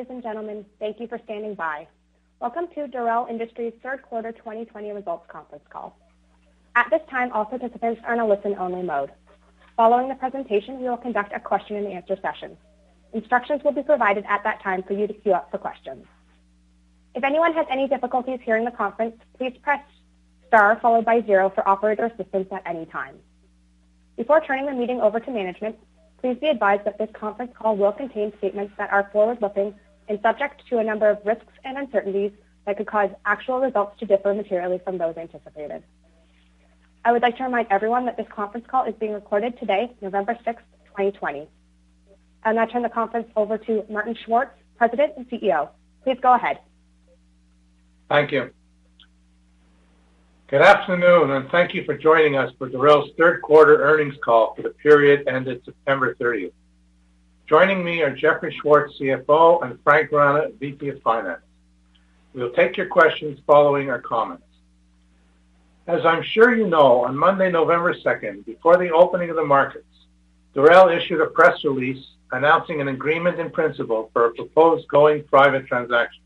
Ladies 0.00 0.14
and 0.14 0.22
gentlemen. 0.22 0.64
Thank 0.78 0.98
you 0.98 1.06
for 1.06 1.20
standing 1.24 1.54
by. 1.54 1.86
Welcome 2.40 2.68
to 2.74 2.86
Dorel 2.86 3.28
Industries 3.28 3.74
third 3.82 4.00
quarter 4.00 4.32
2020 4.32 4.92
results 4.92 5.26
conference 5.28 5.64
call. 5.68 5.94
At 6.74 6.88
this 6.88 7.02
time, 7.10 7.30
all 7.32 7.44
participants 7.44 8.00
are 8.06 8.14
in 8.14 8.20
a 8.20 8.26
listen-only 8.26 8.82
mode. 8.82 9.10
Following 9.76 10.08
the 10.08 10.14
presentation, 10.14 10.80
we 10.80 10.88
will 10.88 10.96
conduct 10.96 11.34
a 11.34 11.38
question 11.38 11.76
and 11.76 11.86
answer 11.86 12.16
session. 12.22 12.56
Instructions 13.12 13.60
will 13.62 13.72
be 13.72 13.82
provided 13.82 14.24
at 14.26 14.42
that 14.42 14.62
time 14.62 14.82
for 14.84 14.94
you 14.94 15.06
to 15.06 15.12
queue 15.12 15.34
up 15.34 15.50
for 15.50 15.58
questions. 15.58 16.06
If 17.14 17.22
anyone 17.22 17.52
has 17.52 17.66
any 17.70 17.86
difficulties 17.86 18.40
hearing 18.42 18.64
the 18.64 18.70
conference, 18.70 19.16
please 19.36 19.52
press 19.62 19.82
star 20.48 20.78
followed 20.80 21.04
by 21.04 21.20
zero 21.26 21.52
for 21.54 21.68
operator 21.68 22.06
assistance 22.06 22.48
at 22.52 22.62
any 22.64 22.86
time. 22.86 23.16
Before 24.16 24.40
turning 24.40 24.64
the 24.64 24.72
meeting 24.72 25.02
over 25.02 25.20
to 25.20 25.30
management, 25.30 25.76
please 26.22 26.38
be 26.40 26.48
advised 26.48 26.86
that 26.86 26.96
this 26.96 27.10
conference 27.12 27.52
call 27.54 27.76
will 27.76 27.92
contain 27.92 28.32
statements 28.38 28.72
that 28.78 28.90
are 28.90 29.10
forward-looking 29.12 29.74
and 30.10 30.20
subject 30.22 30.62
to 30.68 30.78
a 30.78 30.84
number 30.84 31.08
of 31.08 31.18
risks 31.24 31.52
and 31.64 31.78
uncertainties 31.78 32.32
that 32.66 32.76
could 32.76 32.86
cause 32.88 33.10
actual 33.24 33.60
results 33.60 33.98
to 34.00 34.04
differ 34.04 34.34
materially 34.34 34.80
from 34.84 34.98
those 34.98 35.16
anticipated. 35.16 35.84
I 37.04 37.12
would 37.12 37.22
like 37.22 37.36
to 37.38 37.44
remind 37.44 37.68
everyone 37.70 38.04
that 38.06 38.16
this 38.16 38.26
conference 38.34 38.66
call 38.68 38.84
is 38.84 38.94
being 38.98 39.12
recorded 39.12 39.58
today, 39.58 39.94
November 40.02 40.36
6th, 40.44 40.66
2020. 40.88 41.48
And 42.44 42.56
now 42.56 42.66
turn 42.66 42.82
the 42.82 42.88
conference 42.88 43.28
over 43.36 43.56
to 43.56 43.84
Martin 43.88 44.16
Schwartz, 44.26 44.50
President 44.76 45.12
and 45.16 45.30
CEO. 45.30 45.68
Please 46.02 46.18
go 46.20 46.34
ahead. 46.34 46.58
Thank 48.08 48.32
you. 48.32 48.50
Good 50.48 50.62
afternoon, 50.62 51.30
and 51.30 51.48
thank 51.50 51.72
you 51.72 51.84
for 51.84 51.96
joining 51.96 52.36
us 52.36 52.52
for 52.58 52.68
Dorel's 52.68 53.10
third 53.16 53.40
quarter 53.42 53.80
earnings 53.84 54.16
call 54.24 54.56
for 54.56 54.62
the 54.62 54.70
period 54.70 55.28
ended 55.28 55.62
September 55.64 56.16
30th. 56.20 56.50
Joining 57.50 57.82
me 57.82 58.00
are 58.02 58.14
Jeffrey 58.14 58.56
Schwartz, 58.60 58.96
CFO, 59.00 59.64
and 59.64 59.76
Frank 59.82 60.12
Rana, 60.12 60.50
VP 60.60 60.90
of 60.90 61.02
Finance. 61.02 61.42
We'll 62.32 62.52
take 62.52 62.76
your 62.76 62.86
questions 62.86 63.40
following 63.44 63.90
our 63.90 64.00
comments. 64.00 64.44
As 65.88 66.06
I'm 66.06 66.22
sure 66.22 66.56
you 66.56 66.68
know, 66.68 67.04
on 67.04 67.18
Monday, 67.18 67.50
November 67.50 67.92
2nd, 67.92 68.46
before 68.46 68.76
the 68.76 68.90
opening 68.90 69.30
of 69.30 69.36
the 69.36 69.44
markets, 69.44 69.84
Dorel 70.54 70.96
issued 70.96 71.20
a 71.20 71.26
press 71.26 71.64
release 71.64 72.06
announcing 72.30 72.80
an 72.80 72.86
agreement 72.86 73.40
in 73.40 73.50
principle 73.50 74.10
for 74.12 74.26
a 74.26 74.34
proposed 74.34 74.86
going 74.86 75.24
private 75.24 75.66
transaction. 75.66 76.22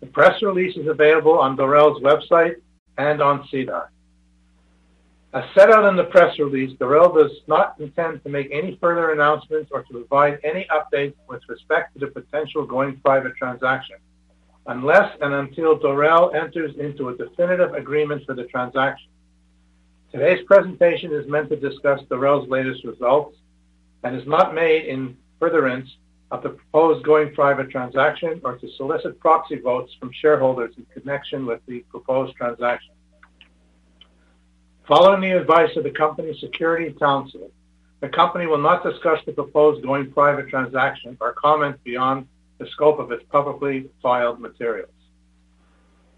The 0.00 0.06
press 0.06 0.42
release 0.42 0.76
is 0.76 0.88
available 0.88 1.38
on 1.38 1.56
Dorel's 1.56 2.02
website 2.02 2.56
and 2.96 3.22
on 3.22 3.46
SEDAR. 3.52 3.92
As 5.34 5.44
set 5.54 5.70
out 5.70 5.84
in 5.84 5.94
the 5.94 6.04
press 6.04 6.38
release, 6.38 6.74
Dorel 6.78 7.14
does 7.14 7.32
not 7.46 7.74
intend 7.78 8.22
to 8.22 8.30
make 8.30 8.48
any 8.50 8.78
further 8.80 9.12
announcements 9.12 9.70
or 9.70 9.82
to 9.82 9.92
provide 9.92 10.38
any 10.42 10.66
updates 10.72 11.16
with 11.28 11.42
respect 11.48 11.92
to 11.92 12.00
the 12.00 12.06
potential 12.06 12.64
going 12.64 12.98
private 13.04 13.36
transaction, 13.36 13.96
unless 14.68 15.14
and 15.20 15.34
until 15.34 15.78
Dorel 15.78 16.34
enters 16.34 16.74
into 16.78 17.10
a 17.10 17.16
definitive 17.16 17.74
agreement 17.74 18.24
for 18.24 18.34
the 18.34 18.44
transaction. 18.44 19.10
Today's 20.10 20.46
presentation 20.46 21.12
is 21.12 21.28
meant 21.28 21.50
to 21.50 21.56
discuss 21.56 22.00
Dorel's 22.08 22.48
latest 22.48 22.84
results 22.84 23.36
and 24.04 24.16
is 24.16 24.26
not 24.26 24.54
made 24.54 24.86
in 24.86 25.14
furtherance 25.38 25.90
of 26.30 26.42
the 26.42 26.50
proposed 26.50 27.04
going 27.04 27.34
private 27.34 27.68
transaction 27.68 28.40
or 28.44 28.56
to 28.56 28.68
solicit 28.78 29.20
proxy 29.20 29.58
votes 29.58 29.92
from 30.00 30.10
shareholders 30.22 30.74
in 30.78 30.86
connection 30.86 31.44
with 31.44 31.60
the 31.66 31.80
proposed 31.90 32.34
transaction. 32.34 32.94
Following 34.88 35.20
the 35.20 35.38
advice 35.38 35.76
of 35.76 35.84
the 35.84 35.90
company's 35.90 36.40
security 36.40 36.94
counsel, 36.98 37.50
the 38.00 38.08
company 38.08 38.46
will 38.46 38.56
not 38.56 38.82
discuss 38.82 39.18
the 39.26 39.32
proposed 39.32 39.82
going 39.82 40.10
private 40.10 40.48
transaction 40.48 41.14
or 41.20 41.34
comment 41.34 41.76
beyond 41.84 42.26
the 42.56 42.66
scope 42.68 42.98
of 42.98 43.12
its 43.12 43.22
publicly 43.30 43.90
filed 44.02 44.40
materials. 44.40 44.88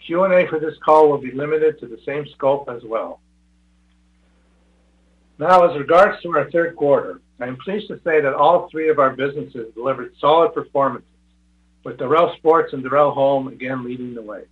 Q&A 0.07 0.47
for 0.47 0.61
this 0.61 0.77
call 0.85 1.11
will 1.11 1.19
be 1.19 1.33
limited 1.33 1.81
to 1.81 1.89
the 1.89 1.99
same 2.07 2.25
scope 2.37 2.69
as 2.69 2.85
well. 2.85 3.21
Now, 5.39 5.69
as 5.69 5.77
regards 5.77 6.23
to 6.23 6.37
our 6.37 6.49
third 6.53 6.77
quarter, 6.77 7.21
I 7.41 7.49
am 7.49 7.57
pleased 7.57 7.89
to 7.89 8.01
say 8.05 8.21
that 8.21 8.35
all 8.35 8.69
three 8.71 8.89
of 8.89 9.01
our 9.01 9.11
businesses 9.11 9.75
delivered 9.75 10.15
solid 10.21 10.55
performances, 10.55 11.09
with 11.83 11.99
Dorel 11.99 12.37
Sports 12.37 12.73
and 12.73 12.85
Dorel 12.85 13.15
Home 13.15 13.49
again 13.49 13.85
leading 13.85 14.15
the 14.15 14.23
way. 14.23 14.43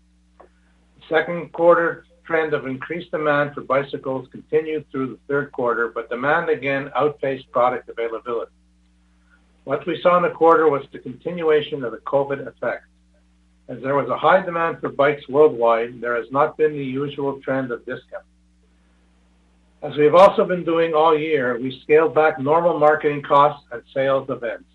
Second 1.08 1.52
quarter 1.52 2.04
trend 2.28 2.52
of 2.52 2.66
increased 2.66 3.10
demand 3.10 3.54
for 3.54 3.62
bicycles 3.62 4.28
continued 4.30 4.84
through 4.90 5.08
the 5.08 5.18
third 5.26 5.50
quarter, 5.50 5.88
but 5.88 6.10
demand 6.10 6.50
again 6.50 6.90
outpaced 6.94 7.50
product 7.50 7.88
availability. 7.88 8.52
What 9.64 9.86
we 9.86 10.00
saw 10.02 10.18
in 10.18 10.22
the 10.22 10.30
quarter 10.30 10.68
was 10.68 10.82
the 10.92 10.98
continuation 10.98 11.82
of 11.82 11.92
the 11.92 11.98
COVID 11.98 12.46
effect. 12.46 12.84
As 13.68 13.78
there 13.82 13.96
was 13.96 14.08
a 14.10 14.16
high 14.16 14.42
demand 14.42 14.80
for 14.80 14.90
bikes 14.90 15.26
worldwide, 15.28 16.00
there 16.02 16.16
has 16.16 16.30
not 16.30 16.58
been 16.58 16.72
the 16.72 16.84
usual 16.84 17.40
trend 17.40 17.72
of 17.72 17.84
discount. 17.86 18.24
As 19.82 19.96
we 19.96 20.04
have 20.04 20.14
also 20.14 20.44
been 20.44 20.64
doing 20.64 20.92
all 20.92 21.16
year, 21.16 21.58
we 21.58 21.80
scaled 21.82 22.14
back 22.14 22.38
normal 22.38 22.78
marketing 22.78 23.22
costs 23.22 23.66
and 23.72 23.82
sales 23.94 24.28
events. 24.28 24.68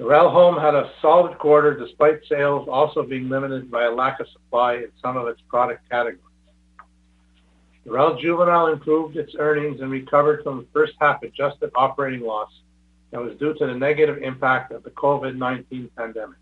Dorel 0.00 0.32
Home 0.32 0.56
had 0.56 0.74
a 0.74 0.90
solid 1.02 1.36
quarter 1.38 1.78
despite 1.78 2.20
sales 2.26 2.66
also 2.72 3.02
being 3.02 3.28
limited 3.28 3.70
by 3.70 3.84
a 3.84 3.90
lack 3.90 4.18
of 4.18 4.28
supply 4.28 4.76
in 4.76 4.88
some 5.02 5.18
of 5.18 5.28
its 5.28 5.42
product 5.46 5.86
categories. 5.90 6.24
Dorel 7.86 8.18
Juvenile 8.18 8.68
improved 8.68 9.18
its 9.18 9.34
earnings 9.38 9.82
and 9.82 9.90
recovered 9.90 10.42
from 10.42 10.56
the 10.56 10.66
first 10.72 10.94
half 10.98 11.22
adjusted 11.22 11.70
operating 11.74 12.22
loss 12.22 12.50
that 13.10 13.20
was 13.20 13.36
due 13.36 13.52
to 13.52 13.66
the 13.66 13.74
negative 13.74 14.22
impact 14.22 14.72
of 14.72 14.82
the 14.84 14.90
COVID-19 14.90 15.90
pandemic. 15.94 16.38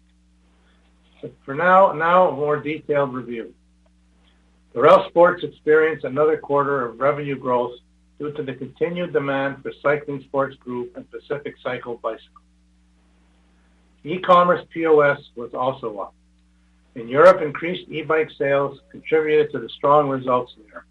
For 1.44 1.54
now, 1.54 1.90
now 1.90 2.28
a 2.28 2.32
more 2.36 2.58
detailed 2.58 3.12
review. 3.12 3.52
Dorel 4.72 5.08
Sports 5.08 5.42
experienced 5.42 6.04
another 6.04 6.36
quarter 6.36 6.84
of 6.84 7.00
revenue 7.00 7.36
growth 7.36 7.74
due 8.20 8.30
to 8.34 8.42
the 8.44 8.54
continued 8.54 9.12
demand 9.12 9.64
for 9.64 9.72
Cycling 9.82 10.22
Sports 10.22 10.54
Group 10.56 10.96
and 10.96 11.10
Pacific 11.10 11.56
Cycle 11.60 11.96
bicycles. 11.96 12.44
E-commerce 14.04 14.64
POS 14.72 15.18
was 15.36 15.52
also 15.54 15.98
up. 15.98 16.14
In 16.94 17.08
Europe, 17.08 17.42
increased 17.42 17.88
e-bike 17.90 18.30
sales 18.38 18.78
contributed 18.90 19.52
to 19.52 19.58
the 19.58 19.68
strong 19.70 20.08
results 20.08 20.54
there. 20.66 20.84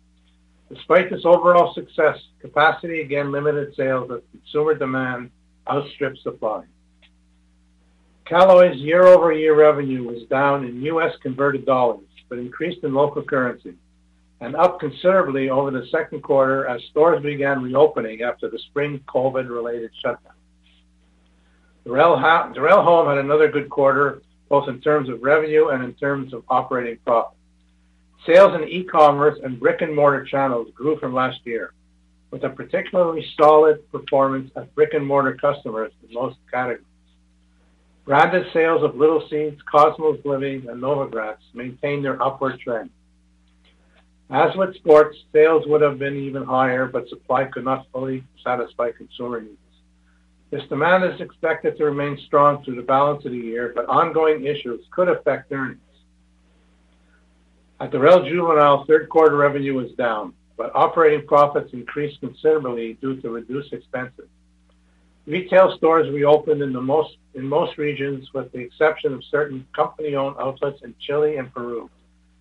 Despite 0.69 1.09
this 1.09 1.25
overall 1.25 1.73
success, 1.73 2.17
capacity 2.39 3.01
again 3.01 3.31
limited 3.31 3.73
sales 3.75 4.11
as 4.11 4.21
consumer 4.31 4.75
demand 4.75 5.31
outstripped 5.69 6.19
supply. 6.19 6.63
Caloi's 8.25 8.77
year-over-year 8.77 9.55
revenue 9.55 10.03
was 10.03 10.23
down 10.29 10.65
in 10.65 10.81
U.S. 10.83 11.13
converted 11.21 11.65
dollars, 11.65 12.03
but 12.27 12.39
increased 12.39 12.83
in 12.83 12.93
local 12.93 13.23
currency 13.23 13.75
and 14.39 14.55
up 14.55 14.79
considerably 14.79 15.49
over 15.49 15.71
the 15.71 15.85
second 15.91 16.21
quarter 16.21 16.67
as 16.67 16.81
stores 16.91 17.21
began 17.23 17.61
reopening 17.61 18.21
after 18.21 18.49
the 18.49 18.59
spring 18.69 19.03
COVID-related 19.07 19.89
shutdown. 20.01 20.33
Dorel 21.87 22.83
Home 22.83 23.07
had 23.07 23.17
another 23.17 23.49
good 23.49 23.69
quarter, 23.69 24.21
both 24.49 24.67
in 24.67 24.81
terms 24.81 25.09
of 25.09 25.21
revenue 25.21 25.69
and 25.69 25.83
in 25.83 25.93
terms 25.93 26.33
of 26.33 26.43
operating 26.49 26.97
profit. 27.05 27.37
Sales 28.25 28.53
in 28.55 28.67
e-commerce 28.67 29.39
and 29.41 29.59
brick-and-mortar 29.59 30.25
channels 30.25 30.67
grew 30.75 30.99
from 30.99 31.13
last 31.13 31.39
year, 31.45 31.71
with 32.29 32.43
a 32.43 32.49
particularly 32.49 33.25
solid 33.39 33.89
performance 33.89 34.51
of 34.55 34.73
brick-and-mortar 34.75 35.35
customers 35.35 35.93
in 36.05 36.13
most 36.13 36.37
categories. 36.51 36.83
Branded 38.05 38.47
sales 38.51 38.83
of 38.83 38.95
Little 38.95 39.25
Seeds, 39.29 39.61
Cosmos 39.69 40.19
Living, 40.25 40.67
and 40.69 40.81
Novogratz 40.81 41.37
maintained 41.53 42.03
their 42.03 42.21
upward 42.21 42.59
trend. 42.59 42.89
As 44.29 44.53
with 44.57 44.75
sports, 44.75 45.17
sales 45.31 45.63
would 45.67 45.81
have 45.81 45.99
been 45.99 46.17
even 46.17 46.43
higher, 46.43 46.85
but 46.85 47.07
supply 47.07 47.45
could 47.45 47.63
not 47.63 47.87
fully 47.93 48.23
satisfy 48.43 48.91
consumer 48.91 49.39
needs. 49.39 49.57
This 50.49 50.63
demand 50.69 51.03
is 51.03 51.19
expected 51.19 51.77
to 51.77 51.85
remain 51.85 52.17
strong 52.25 52.63
through 52.63 52.75
the 52.75 52.81
balance 52.81 53.25
of 53.25 53.31
the 53.31 53.37
year, 53.37 53.73
but 53.75 53.89
ongoing 53.89 54.45
issues 54.45 54.85
could 54.91 55.09
affect 55.09 55.51
earnings. 55.51 55.81
At 57.79 57.91
Dorel 57.91 58.27
Juvenile, 58.27 58.85
third 58.85 59.09
quarter 59.09 59.35
revenue 59.35 59.73
was 59.73 59.91
down, 59.91 60.33
but 60.55 60.71
operating 60.73 61.27
profits 61.27 61.73
increased 61.73 62.21
considerably 62.21 62.93
due 62.93 63.21
to 63.21 63.29
reduced 63.29 63.73
expenses. 63.73 64.29
Retail 65.25 65.75
stores 65.75 66.09
reopened 66.09 66.61
in 66.61 66.71
the 66.71 66.81
most 66.81 67.17
in 67.35 67.43
most 67.43 67.77
regions, 67.77 68.33
with 68.33 68.51
the 68.51 68.59
exception 68.59 69.13
of 69.13 69.23
certain 69.25 69.67
company-owned 69.75 70.37
outlets 70.39 70.81
in 70.83 70.95
Chile 70.99 71.37
and 71.37 71.53
Peru, 71.53 71.87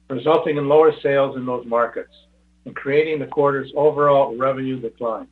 resulting 0.08 0.56
in 0.56 0.68
lower 0.68 0.92
sales 1.02 1.36
in 1.36 1.44
those 1.44 1.66
markets 1.66 2.14
and 2.64 2.74
creating 2.74 3.18
the 3.18 3.26
quarter's 3.26 3.72
overall 3.76 4.34
revenue 4.36 4.80
decline. 4.80 5.28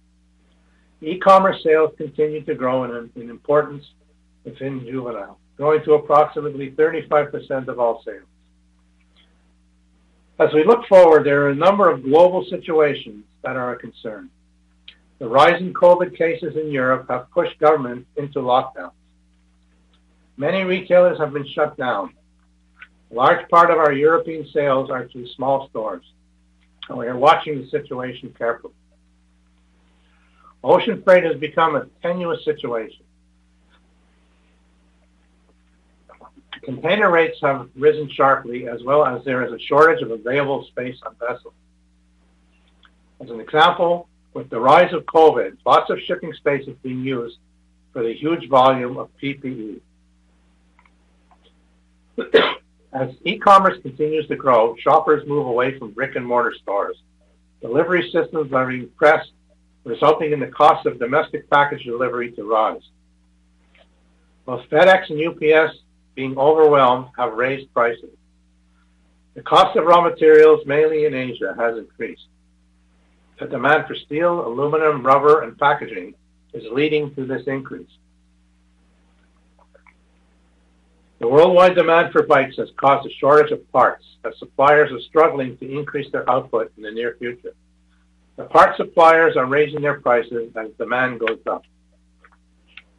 E-commerce 1.07 1.63
sales 1.63 1.93
continued 1.97 2.47
to 2.47 2.55
grow 2.55 2.85
in 2.85 3.11
importance 3.17 3.85
within 4.45 4.81
juvenile, 4.81 5.39
growing 5.57 5.83
to 5.85 5.95
approximately 5.95 6.71
35% 6.73 7.69
of 7.69 7.79
all 7.79 8.03
sales. 8.05 8.27
As 10.39 10.53
we 10.53 10.65
look 10.65 10.87
forward, 10.87 11.25
there 11.25 11.43
are 11.43 11.51
a 11.51 11.55
number 11.55 11.91
of 11.91 12.03
global 12.03 12.45
situations 12.51 13.25
that 13.43 13.57
are 13.57 13.75
a 13.75 13.79
concern. 13.79 14.31
The 15.21 15.29
rise 15.29 15.61
in 15.61 15.73
COVID 15.73 16.17
cases 16.17 16.57
in 16.57 16.73
Europe 16.73 17.07
have 17.09 17.31
pushed 17.31 17.59
governments 17.61 18.09
into 18.17 18.41
lockdowns. 18.41 18.93
Many 20.37 20.65
retailers 20.65 21.19
have 21.19 21.33
been 21.33 21.47
shut 21.47 21.77
down. 21.77 22.13
A 23.11 23.15
large 23.15 23.49
part 23.49 23.71
of 23.71 23.79
our 23.79 23.93
European 23.93 24.47
sales 24.53 24.91
are 24.91 25.05
to 25.05 25.27
small 25.37 25.69
stores, 25.69 26.03
and 26.89 26.99
we 26.99 27.07
are 27.07 27.17
watching 27.17 27.61
the 27.61 27.69
situation 27.69 28.35
carefully. 28.37 28.75
Ocean 30.65 31.03
freight 31.03 31.25
has 31.25 31.37
become 31.37 31.77
a 31.77 31.87
tenuous 32.01 32.43
situation. 32.45 33.05
Container 36.63 37.11
rates 37.11 37.39
have 37.43 37.69
risen 37.77 38.09
sharply, 38.11 38.67
as 38.67 38.83
well 38.83 39.05
as 39.05 39.23
there 39.27 39.45
is 39.45 39.53
a 39.53 39.59
shortage 39.59 40.03
of 40.03 40.11
available 40.11 40.65
space 40.65 40.97
on 41.05 41.15
vessels. 41.21 41.53
As 43.21 43.29
an 43.29 43.41
example, 43.41 44.09
with 44.33 44.49
the 44.49 44.59
rise 44.59 44.95
of 44.95 45.05
COVID, 45.05 45.59
lots 45.67 45.91
of 45.91 46.01
shipping 46.01 46.33
space 46.33 46.67
is 46.67 46.75
being 46.83 47.03
used 47.03 47.37
for 47.93 48.03
the 48.03 48.15
huge 48.15 48.49
volume 48.49 48.97
of 48.97 49.11
PPE. 49.23 49.81
As 52.95 53.11
e-commerce 53.25 53.79
continues 53.83 54.27
to 54.29 54.37
grow, 54.37 54.77
shoppers 54.77 55.29
move 55.29 55.47
away 55.47 55.79
from 55.79 55.91
brick-and-mortar 55.91 56.55
stores. 56.63 56.97
Delivery 57.61 58.11
systems 58.11 58.53
are 58.53 58.67
being 58.67 58.89
pressed, 58.97 59.33
resulting 59.85 60.33
in 60.33 60.41
the 60.41 60.47
cost 60.49 60.87
of 60.87 60.99
domestic 60.99 61.49
package 61.51 61.85
delivery 61.85 62.33
to 62.33 62.45
rise. 62.45 62.83
Both 64.47 64.69
FedEx 64.71 65.11
and 65.11 65.21
UPS, 65.29 65.79
being 66.15 66.37
overwhelmed, 66.37 67.09
have 67.17 67.35
raised 67.35 67.73
prices. 67.73 68.11
The 69.35 69.43
cost 69.43 69.77
of 69.77 69.85
raw 69.85 70.01
materials, 70.01 70.65
mainly 70.67 71.07
in 71.07 71.15
Asia, 71.15 71.55
has 71.59 71.77
increased. 71.77 72.27
The 73.41 73.47
demand 73.47 73.87
for 73.87 73.95
steel, 73.95 74.47
aluminum, 74.47 75.05
rubber, 75.05 75.43
and 75.43 75.59
packaging 75.59 76.15
is 76.53 76.63
leading 76.71 77.15
to 77.17 77.27
this 77.27 77.43
increase. 77.47 77.91
The 81.19 81.29
worldwide 81.29 81.75
demand 81.75 82.13
for 82.13 82.23
bikes 82.23 82.57
has 82.57 82.69
caused 82.77 83.09
a 83.09 83.15
shortage 83.15 83.51
of 83.51 83.73
parts 83.73 84.05
as 84.25 84.39
suppliers 84.39 84.93
are 84.93 85.01
struggling 85.01 85.57
to 85.57 85.79
increase 85.79 86.11
their 86.13 86.29
output 86.29 86.73
in 86.77 86.83
the 86.83 86.91
near 86.91 87.17
future. 87.19 87.55
The 88.37 88.45
parts 88.45 88.77
suppliers 88.77 89.37
are 89.37 89.47
raising 89.47 89.83
their 89.83 90.01
prices 90.01 90.51
as 90.57 90.71
demand 90.79 91.21
goes 91.21 91.39
up. 91.47 91.65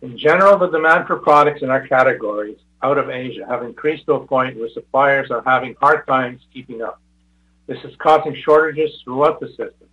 In 0.02 0.18
general, 0.18 0.58
the 0.58 0.70
demand 0.70 1.08
for 1.08 1.18
products 1.18 1.62
in 1.62 1.70
our 1.70 1.86
categories 1.88 2.58
out 2.82 2.98
of 2.98 3.10
Asia 3.10 3.46
have 3.50 3.64
increased 3.64 4.06
to 4.06 4.14
a 4.14 4.28
point 4.28 4.58
where 4.58 4.70
suppliers 4.70 5.32
are 5.32 5.44
having 5.46 5.76
hard 5.82 6.06
times 6.08 6.42
keeping 6.54 6.82
up. 6.82 7.02
This 7.68 7.84
is 7.84 7.96
causing 7.98 8.36
shortages 8.36 9.02
throughout 9.04 9.40
the 9.40 9.48
system. 9.48 9.88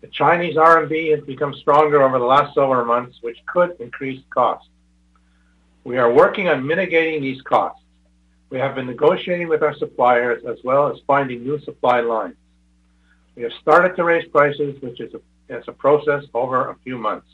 The 0.00 0.08
Chinese 0.08 0.56
RMB 0.56 1.10
has 1.16 1.24
become 1.26 1.52
stronger 1.54 2.02
over 2.02 2.18
the 2.18 2.24
last 2.24 2.54
several 2.54 2.84
months, 2.86 3.18
which 3.20 3.38
could 3.46 3.76
increase 3.80 4.22
costs. 4.30 4.68
We 5.84 5.98
are 5.98 6.12
working 6.12 6.48
on 6.48 6.66
mitigating 6.66 7.20
these 7.20 7.42
costs. 7.42 7.82
We 8.48 8.58
have 8.58 8.74
been 8.74 8.86
negotiating 8.86 9.48
with 9.48 9.62
our 9.62 9.74
suppliers 9.74 10.42
as 10.48 10.58
well 10.64 10.90
as 10.90 11.00
finding 11.06 11.42
new 11.42 11.60
supply 11.60 12.00
lines. 12.00 12.36
We 13.36 13.42
have 13.44 13.52
started 13.60 13.96
to 13.96 14.04
raise 14.04 14.28
prices, 14.28 14.80
which 14.82 15.00
is 15.00 15.12
a 15.66 15.72
process 15.72 16.24
over 16.34 16.70
a 16.70 16.76
few 16.84 16.98
months. 16.98 17.26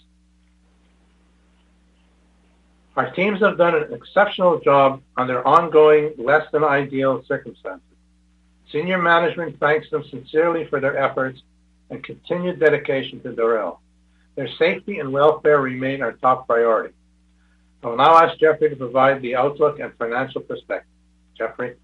Our 2.96 3.10
teams 3.10 3.40
have 3.40 3.58
done 3.58 3.74
an 3.74 3.92
exceptional 3.92 4.58
job 4.60 5.02
under 5.16 5.46
ongoing 5.46 6.14
less 6.16 6.46
than 6.50 6.64
ideal 6.64 7.22
circumstances. 7.26 7.82
Senior 8.72 8.98
management 8.98 9.60
thanks 9.60 9.90
them 9.90 10.02
sincerely 10.10 10.66
for 10.66 10.80
their 10.80 10.96
efforts 10.96 11.42
and 11.90 12.02
continued 12.02 12.58
dedication 12.58 13.20
to 13.20 13.32
Dorel. 13.32 13.78
Their 14.34 14.48
safety 14.58 14.98
and 14.98 15.12
welfare 15.12 15.60
remain 15.60 16.02
our 16.02 16.12
top 16.12 16.46
priority. 16.46 16.94
I 17.82 17.86
will 17.88 17.96
now 17.96 18.16
ask 18.16 18.38
Jeffrey 18.38 18.70
to 18.70 18.76
provide 18.76 19.22
the 19.22 19.36
outlook 19.36 19.78
and 19.78 19.92
financial 19.96 20.40
perspective. 20.40 20.90
Jeffrey? 21.36 21.76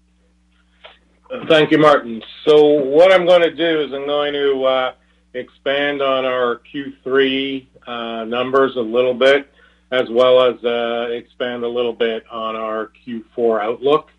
Thank 1.47 1.71
you, 1.71 1.79
Martin. 1.79 2.21
So 2.45 2.63
what 2.63 3.11
I'm 3.11 3.25
going 3.25 3.41
to 3.41 3.53
do 3.53 3.81
is 3.81 3.91
I'm 3.91 4.05
going 4.05 4.33
to 4.33 4.63
uh, 4.63 4.93
expand 5.33 6.01
on 6.01 6.25
our 6.25 6.61
Q3 6.71 7.65
uh, 7.87 8.25
numbers 8.25 8.75
a 8.75 8.81
little 8.81 9.15
bit, 9.15 9.51
as 9.91 10.07
well 10.11 10.43
as 10.43 10.63
uh, 10.63 11.07
expand 11.11 11.63
a 11.63 11.67
little 11.67 11.93
bit 11.93 12.23
on 12.29 12.55
our 12.55 12.91
Q4 13.05 13.63
outlook, 13.63 14.09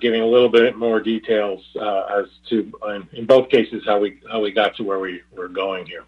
giving 0.00 0.20
a 0.20 0.26
little 0.26 0.48
bit 0.48 0.76
more 0.76 0.98
details 1.00 1.64
as 1.76 2.26
to, 2.48 2.72
in 3.12 3.24
both 3.24 3.48
cases, 3.48 3.84
how 3.86 4.00
we 4.00 4.18
how 4.30 4.40
we 4.40 4.50
got 4.50 4.74
to 4.76 4.82
where 4.82 4.98
we 4.98 5.22
were 5.32 5.48
going 5.48 5.86
here. 5.86 6.04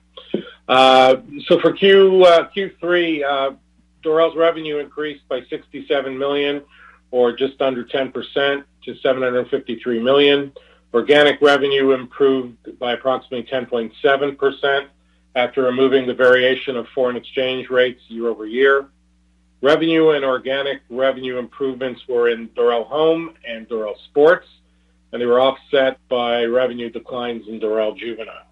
So 0.68 1.60
for 1.60 1.72
Q3, 1.72 3.56
Dorel's 4.02 4.36
revenue 4.36 4.78
increased 4.78 5.28
by 5.28 5.42
67 5.48 6.18
million 6.18 6.62
or 7.10 7.32
just 7.32 7.60
under 7.60 7.84
10% 7.84 8.64
to 8.88 8.98
753 9.00 10.00
million. 10.00 10.52
Organic 10.94 11.40
revenue 11.42 11.92
improved 11.92 12.78
by 12.78 12.92
approximately 12.92 13.42
10.7% 13.42 14.86
after 15.34 15.62
removing 15.62 16.06
the 16.06 16.14
variation 16.14 16.76
of 16.76 16.88
foreign 16.94 17.16
exchange 17.16 17.68
rates 17.68 18.00
year-over-year. 18.08 18.88
Revenue 19.60 20.10
and 20.10 20.24
organic 20.24 20.80
revenue 20.88 21.38
improvements 21.38 22.00
were 22.08 22.30
in 22.30 22.48
Dorel 22.50 22.86
Home 22.86 23.34
and 23.46 23.68
Dorel 23.68 23.94
Sports, 24.06 24.46
and 25.12 25.20
they 25.20 25.26
were 25.26 25.40
offset 25.40 25.98
by 26.08 26.44
revenue 26.44 26.88
declines 26.88 27.46
in 27.48 27.60
Dorel 27.60 27.96
Juvenile. 27.96 28.46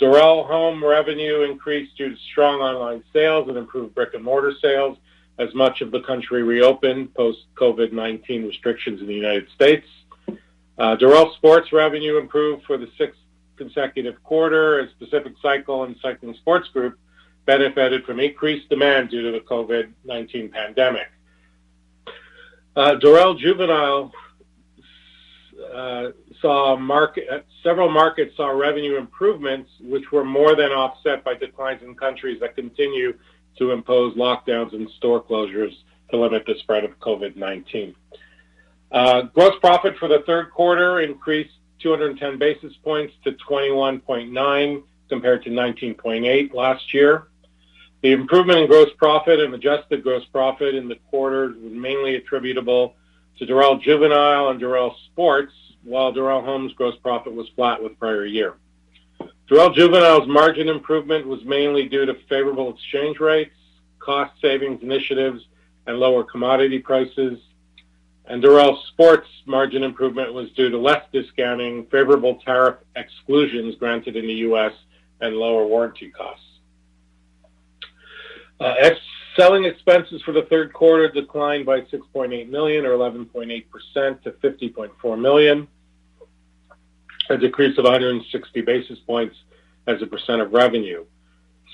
Dorel 0.00 0.46
Home 0.46 0.84
revenue 0.84 1.42
increased 1.42 1.96
due 1.96 2.10
to 2.10 2.16
strong 2.32 2.60
online 2.60 3.04
sales 3.12 3.48
and 3.48 3.56
improved 3.56 3.94
brick-and-mortar 3.94 4.54
sales 4.60 4.98
as 5.38 5.54
much 5.54 5.80
of 5.80 5.90
the 5.90 6.00
country 6.00 6.42
reopened 6.42 7.14
post-COVID-19 7.14 8.46
restrictions 8.46 9.00
in 9.00 9.06
the 9.06 9.14
United 9.14 9.48
States. 9.54 9.86
Uh, 10.78 10.96
Dorel 10.96 11.34
Sports 11.36 11.72
revenue 11.72 12.18
improved 12.18 12.64
for 12.64 12.76
the 12.76 12.88
sixth 12.98 13.20
consecutive 13.56 14.22
quarter 14.22 14.80
as 14.80 14.90
Pacific 14.98 15.34
Cycle 15.40 15.84
and 15.84 15.96
Cycling 16.02 16.34
Sports 16.34 16.68
Group 16.68 16.98
benefited 17.46 18.04
from 18.04 18.20
increased 18.20 18.68
demand 18.68 19.10
due 19.10 19.22
to 19.22 19.32
the 19.32 19.40
COVID-19 19.40 20.52
pandemic. 20.52 21.08
Uh, 22.74 22.96
Dorel 23.02 23.38
Juvenile, 23.38 24.12
uh, 25.72 26.10
saw 26.40 26.76
market 26.76 27.28
uh 27.30 27.38
several 27.62 27.88
markets 27.88 28.36
saw 28.36 28.48
revenue 28.48 28.96
improvements, 28.96 29.70
which 29.80 30.10
were 30.10 30.24
more 30.24 30.56
than 30.56 30.72
offset 30.72 31.22
by 31.24 31.34
declines 31.34 31.82
in 31.82 31.94
countries 31.94 32.40
that 32.40 32.56
continue 32.56 33.16
to 33.58 33.70
impose 33.70 34.14
lockdowns 34.16 34.72
and 34.72 34.88
store 34.90 35.22
closures 35.22 35.74
to 36.10 36.16
limit 36.16 36.44
the 36.46 36.54
spread 36.60 36.84
of 36.84 36.98
COVID-19. 37.00 37.94
Uh, 38.90 39.22
Gross 39.22 39.58
profit 39.60 39.96
for 39.98 40.08
the 40.08 40.22
third 40.26 40.50
quarter 40.50 41.00
increased 41.00 41.54
210 41.80 42.38
basis 42.38 42.74
points 42.84 43.14
to 43.24 43.32
21.9 43.32 44.82
compared 45.08 45.42
to 45.44 45.50
19.8 45.50 46.54
last 46.54 46.94
year. 46.94 47.28
The 48.02 48.12
improvement 48.12 48.58
in 48.58 48.66
gross 48.66 48.88
profit 48.98 49.40
and 49.40 49.54
adjusted 49.54 50.02
gross 50.02 50.24
profit 50.26 50.74
in 50.74 50.88
the 50.88 50.96
quarter 51.10 51.48
was 51.48 51.72
mainly 51.72 52.16
attributable 52.16 52.96
to 53.38 53.46
Dorel 53.46 53.80
Juvenile 53.80 54.50
and 54.50 54.60
Dorel 54.60 54.94
Sports, 55.06 55.52
while 55.84 56.12
Dorel 56.12 56.44
Home's 56.44 56.72
gross 56.74 56.96
profit 57.02 57.32
was 57.32 57.48
flat 57.54 57.82
with 57.82 57.98
prior 57.98 58.26
year. 58.26 58.54
Dorel 59.50 59.74
Juvenile's 59.74 60.28
margin 60.28 60.68
improvement 60.68 61.26
was 61.26 61.44
mainly 61.44 61.88
due 61.88 62.06
to 62.06 62.14
favorable 62.28 62.74
exchange 62.74 63.20
rates, 63.20 63.54
cost 63.98 64.32
savings 64.40 64.82
initiatives, 64.82 65.46
and 65.86 65.98
lower 65.98 66.24
commodity 66.24 66.78
prices. 66.78 67.38
And 68.26 68.42
Dorel 68.42 68.82
Sports 68.88 69.28
margin 69.46 69.82
improvement 69.82 70.32
was 70.32 70.50
due 70.52 70.70
to 70.70 70.78
less 70.78 71.04
discounting, 71.12 71.86
favorable 71.86 72.36
tariff 72.44 72.76
exclusions 72.96 73.74
granted 73.76 74.16
in 74.16 74.26
the 74.26 74.34
U.S., 74.34 74.72
and 75.20 75.36
lower 75.36 75.64
warranty 75.66 76.10
costs. 76.10 76.44
Uh, 78.58 78.74
selling 79.36 79.64
expenses 79.64 80.20
for 80.22 80.32
the 80.32 80.42
third 80.42 80.72
quarter 80.72 81.08
declined 81.08 81.64
by 81.64 81.80
6.8 81.80 82.48
million 82.48 82.84
or 82.84 82.90
11.8% 82.90 84.22
to 84.22 84.30
50.4 84.30 85.20
million, 85.20 85.68
a 87.30 87.36
decrease 87.36 87.78
of 87.78 87.84
160 87.84 88.60
basis 88.62 88.98
points 89.00 89.36
as 89.86 90.02
a 90.02 90.06
percent 90.06 90.40
of 90.40 90.52
revenue. 90.52 91.04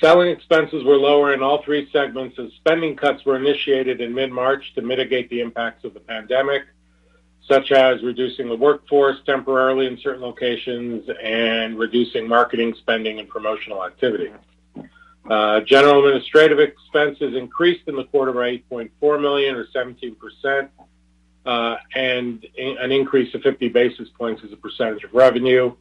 Selling 0.01 0.29
expenses 0.29 0.85
were 0.85 0.97
lower 0.97 1.35
in 1.35 1.43
all 1.43 1.63
three 1.63 1.91
segments 1.91 2.39
as 2.39 2.53
spending 2.53 2.95
cuts 2.95 3.25
were 3.25 3.37
initiated 3.37 4.01
in 4.01 4.15
mid-March 4.15 4.75
to 4.75 4.83
mitigate 4.83 5.29
the 5.29 5.41
impacts 5.41 5.85
of 5.85 5.93
the 5.93 6.01
pandemic, 6.01 6.63
such 7.49 7.73
as 7.73 8.03
reducing 8.03 8.49
the 8.49 8.57
workforce 8.57 9.17
temporarily 9.27 9.87
in 9.87 9.99
certain 9.99 10.23
locations 10.23 11.09
and 11.23 11.79
reducing 11.79 12.29
marketing 12.29 12.75
spending 12.79 13.19
and 13.19 13.29
promotional 13.29 13.85
activity. 13.85 14.31
Uh, 15.29 15.61
general 15.61 15.99
administrative 15.99 16.61
expenses 16.61 17.35
increased 17.35 17.87
in 17.89 17.97
the 17.97 18.05
quarter 18.05 18.33
by 18.33 18.63
8.4 18.71 19.21
million 19.21 19.57
or 19.57 19.67
17%, 19.75 20.17
uh, 20.47 20.69
and 21.49 22.47
an 22.59 22.93
increase 22.93 23.35
of 23.35 23.43
50 23.43 23.69
basis 23.69 24.09
points 24.11 24.43
as 24.45 24.53
a 24.53 24.57
percentage 24.57 25.05
of 25.05 25.13
revenue. 25.15 25.75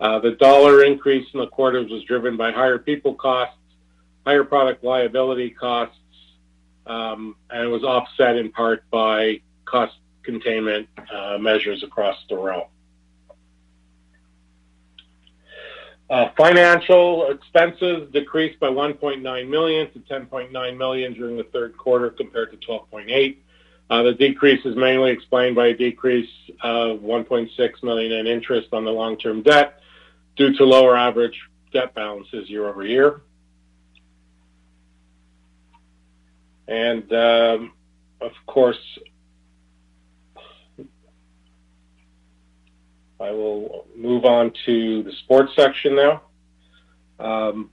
Uh, 0.00 0.18
the 0.18 0.32
dollar 0.32 0.84
increase 0.84 1.26
in 1.32 1.40
the 1.40 1.46
quarter 1.46 1.82
was 1.82 2.02
driven 2.04 2.36
by 2.36 2.50
higher 2.50 2.78
people 2.78 3.14
costs, 3.14 3.56
higher 4.26 4.44
product 4.44 4.84
liability 4.84 5.50
costs, 5.50 5.96
um, 6.86 7.36
and 7.50 7.62
it 7.62 7.68
was 7.68 7.84
offset 7.84 8.36
in 8.36 8.50
part 8.50 8.84
by 8.90 9.40
cost 9.64 9.94
containment 10.22 10.88
uh, 11.12 11.38
measures 11.38 11.82
across 11.82 12.16
Dorel. 12.30 12.68
Uh, 16.10 16.28
financial 16.36 17.30
expenses 17.30 18.10
decreased 18.12 18.60
by 18.60 18.68
1.9 18.68 19.48
million 19.48 19.90
to 19.92 19.98
10.9 20.00 20.76
million 20.76 21.14
during 21.14 21.36
the 21.36 21.44
third 21.44 21.76
quarter 21.78 22.10
compared 22.10 22.50
to 22.50 22.66
12.8. 22.68 23.36
Uh, 23.90 24.02
the 24.02 24.12
decrease 24.12 24.64
is 24.64 24.76
mainly 24.76 25.10
explained 25.10 25.54
by 25.54 25.68
a 25.68 25.74
decrease 25.74 26.30
of 26.62 27.00
1.6 27.00 27.82
million 27.82 28.12
in 28.12 28.26
interest 28.26 28.68
on 28.72 28.84
the 28.84 28.90
long-term 28.90 29.42
debt 29.42 29.80
due 30.36 30.54
to 30.56 30.64
lower 30.64 30.96
average 30.96 31.38
debt 31.72 31.94
balances 31.94 32.48
year 32.48 32.66
over 32.68 32.84
year. 32.84 33.20
And 36.66 37.12
um, 37.12 37.72
of 38.20 38.32
course, 38.46 38.78
I 43.20 43.30
will 43.30 43.86
move 43.94 44.24
on 44.24 44.52
to 44.66 45.02
the 45.02 45.12
sports 45.24 45.52
section 45.54 45.94
now. 45.94 46.22
Um, 47.18 47.70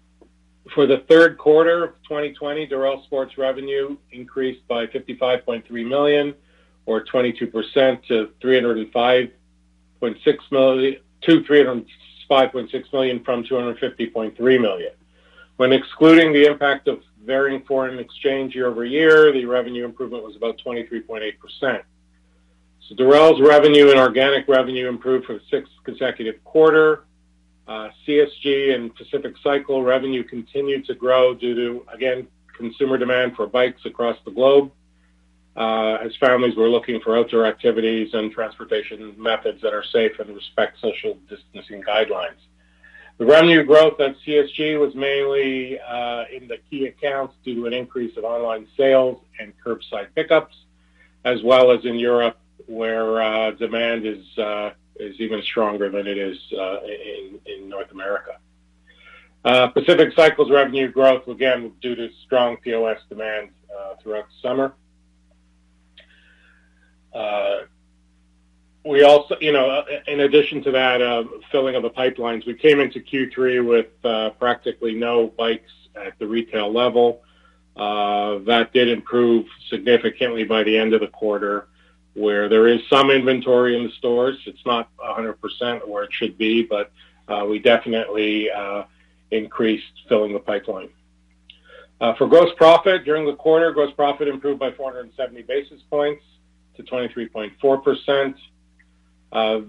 for 0.73 0.85
the 0.85 0.99
third 1.09 1.37
quarter 1.37 1.83
of 1.83 1.93
2020, 2.03 2.67
Dorel 2.67 3.03
Sports 3.03 3.37
revenue 3.37 3.97
increased 4.11 4.67
by 4.67 4.87
55.3 4.87 5.87
million, 5.87 6.33
or 6.85 7.03
22% 7.03 8.03
to 8.07 8.29
305.6 8.41 9.31
million 10.51 10.97
to 11.21 11.41
305.6 11.41 12.93
million 12.93 13.23
from 13.23 13.43
250.3 13.43 14.61
million. 14.61 14.91
When 15.57 15.73
excluding 15.73 16.33
the 16.33 16.45
impact 16.45 16.87
of 16.87 17.03
varying 17.23 17.63
foreign 17.63 17.99
exchange 17.99 18.55
year 18.55 18.67
over 18.67 18.83
year, 18.83 19.31
the 19.31 19.45
revenue 19.45 19.85
improvement 19.85 20.23
was 20.23 20.35
about 20.35 20.59
23.8 20.65 21.37
percent. 21.37 21.83
So 22.87 22.95
Dorel's 22.95 23.39
revenue 23.39 23.91
and 23.91 23.99
organic 23.99 24.47
revenue 24.47 24.89
improved 24.89 25.25
for 25.25 25.33
the 25.33 25.41
sixth 25.51 25.71
consecutive 25.83 26.43
quarter. 26.43 27.03
Uh, 27.71 27.89
CSG 28.05 28.75
and 28.75 28.93
Pacific 28.93 29.33
Cycle 29.41 29.81
revenue 29.81 30.25
continued 30.25 30.83
to 30.83 30.93
grow 30.93 31.33
due 31.33 31.55
to, 31.55 31.85
again, 31.93 32.27
consumer 32.57 32.97
demand 32.97 33.33
for 33.37 33.47
bikes 33.47 33.85
across 33.85 34.17
the 34.25 34.31
globe, 34.31 34.73
uh, 35.55 35.93
as 36.03 36.13
families 36.17 36.57
were 36.57 36.67
looking 36.67 36.99
for 36.99 37.17
outdoor 37.17 37.45
activities 37.45 38.13
and 38.13 38.29
transportation 38.33 39.15
methods 39.17 39.61
that 39.61 39.73
are 39.73 39.85
safe 39.85 40.19
and 40.19 40.35
respect 40.35 40.81
social 40.81 41.17
distancing 41.29 41.81
guidelines. 41.81 42.41
The 43.19 43.25
revenue 43.25 43.63
growth 43.63 44.01
at 44.01 44.17
CSG 44.27 44.77
was 44.77 44.93
mainly 44.93 45.79
uh, 45.79 46.25
in 46.29 46.49
the 46.49 46.57
key 46.69 46.87
accounts 46.87 47.35
due 47.45 47.55
to 47.55 47.67
an 47.67 47.73
increase 47.73 48.17
of 48.17 48.25
online 48.25 48.67
sales 48.75 49.23
and 49.39 49.53
curbside 49.65 50.07
pickups, 50.13 50.55
as 51.23 51.41
well 51.41 51.71
as 51.71 51.85
in 51.85 51.97
Europe 51.97 52.37
where 52.67 53.53
demand 53.53 54.05
is 54.05 54.25
is 55.01 55.20
even 55.20 55.41
stronger 55.41 55.89
than 55.89 56.08
it 56.08 56.17
is 56.17 56.38
uh, 56.58 56.81
in 56.84 57.39
in 57.46 57.70
North 57.70 57.91
America. 57.91 58.38
Uh, 59.43 59.67
Pacific 59.70 60.13
Cycle's 60.15 60.51
revenue 60.51 60.91
growth, 60.91 61.27
again, 61.27 61.74
due 61.81 61.96
to 61.96 62.10
strong 62.25 62.58
POS 62.58 63.00
demand 63.10 63.50
uh, 63.75 63.96
throughout 64.01 64.25
the 64.27 64.48
summer. 64.48 64.74
Uh, 67.13 67.62
we 68.86 69.03
also, 69.03 69.36
you 69.41 69.51
know, 69.51 69.84
in 70.08 70.22
addition 70.22 70.63
to 70.63 70.72
that, 70.72 71.27
filling 71.51 71.75
of 71.75 71.84
the 71.84 71.89
pipelines, 71.89 72.46
we 72.46 72.53
came 72.53 72.79
into 72.79 73.00
Q3 73.00 73.65
with 73.65 74.38
practically 74.39 74.93
no 74.93 75.27
bikes 75.27 75.72
at 75.96 76.17
the 76.20 76.27
retail 76.27 76.72
level. 76.72 77.22
That 77.75 78.70
did 78.74 78.89
improve 78.89 79.46
significantly 79.70 80.43
by 80.43 80.63
the 80.63 80.77
end 80.77 80.93
of 80.93 81.01
the 81.01 81.08
quarter 81.08 81.67
where 82.13 82.50
there 82.50 82.68
is 82.68 82.82
some 82.89 83.10
inventory 83.10 83.77
in 83.77 83.84
the 83.84 83.91
stores. 83.91 84.38
It's 84.46 84.65
not 84.65 84.89
100% 84.98 85.88
where 85.88 86.03
it 86.03 86.13
should 86.13 86.38
be, 86.38 86.63
but 86.63 86.91
uh, 87.27 87.46
we 87.46 87.60
definitely 87.60 88.50
uh, 88.51 88.84
increased 89.32 89.94
filling 90.10 90.34
the 90.34 90.39
pipeline. 90.39 90.89
Uh, 92.01 92.13
for 92.15 92.27
gross 92.27 92.51
profit, 92.58 93.06
during 93.06 93.25
the 93.25 93.36
quarter, 93.36 93.72
gross 93.72 93.94
profit 93.94 94.27
improved 94.27 94.60
by 94.60 94.72
470 94.72 95.44
basis 95.44 95.82
points 95.89 96.24
to 96.75 96.84
23.4%. 96.84 98.36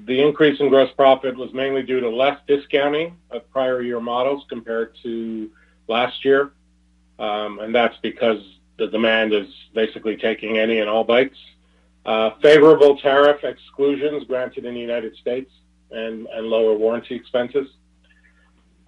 The 0.07 0.21
increase 0.21 0.59
in 0.61 0.69
gross 0.69 0.91
profit 0.97 1.37
was 1.37 1.53
mainly 1.53 1.83
due 1.83 2.01
to 2.01 2.09
less 2.09 2.41
discounting 2.49 3.17
of 3.31 3.49
prior 3.51 3.83
year 3.83 4.01
models 4.01 4.45
compared 4.49 4.97
to 5.03 5.51
last 5.89 6.25
year. 6.25 6.53
Um, 7.19 7.61
and 7.61 7.75
that's 7.75 7.97
because 8.03 8.43
the 8.79 8.89
demand 8.89 9.33
is 9.33 9.47
basically 9.75 10.17
taking 10.17 10.59
any 10.59 10.81
and 10.81 10.89
all 10.89 11.05
bikes. 11.05 11.39
Uh, 12.05 12.31
favorable 12.43 12.97
tariff 12.99 13.45
exclusions 13.45 14.25
granted 14.25 14.65
in 14.65 14.75
the 14.75 14.81
United 14.81 15.15
States 15.17 15.51
and, 15.93 16.27
lower 16.41 16.75
warranty 16.75 17.15
expenses. 17.15 17.69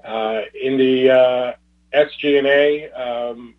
Uh, 0.04 0.42
in 0.60 0.76
the 0.76 1.10
uh, 1.10 1.52
SG&A, 1.94 2.90
um, 2.90 3.54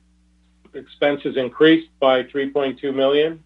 expenses 0.74 1.38
increased 1.38 1.89
by 2.00 2.24
3.2 2.24 2.93
million. 2.93 3.41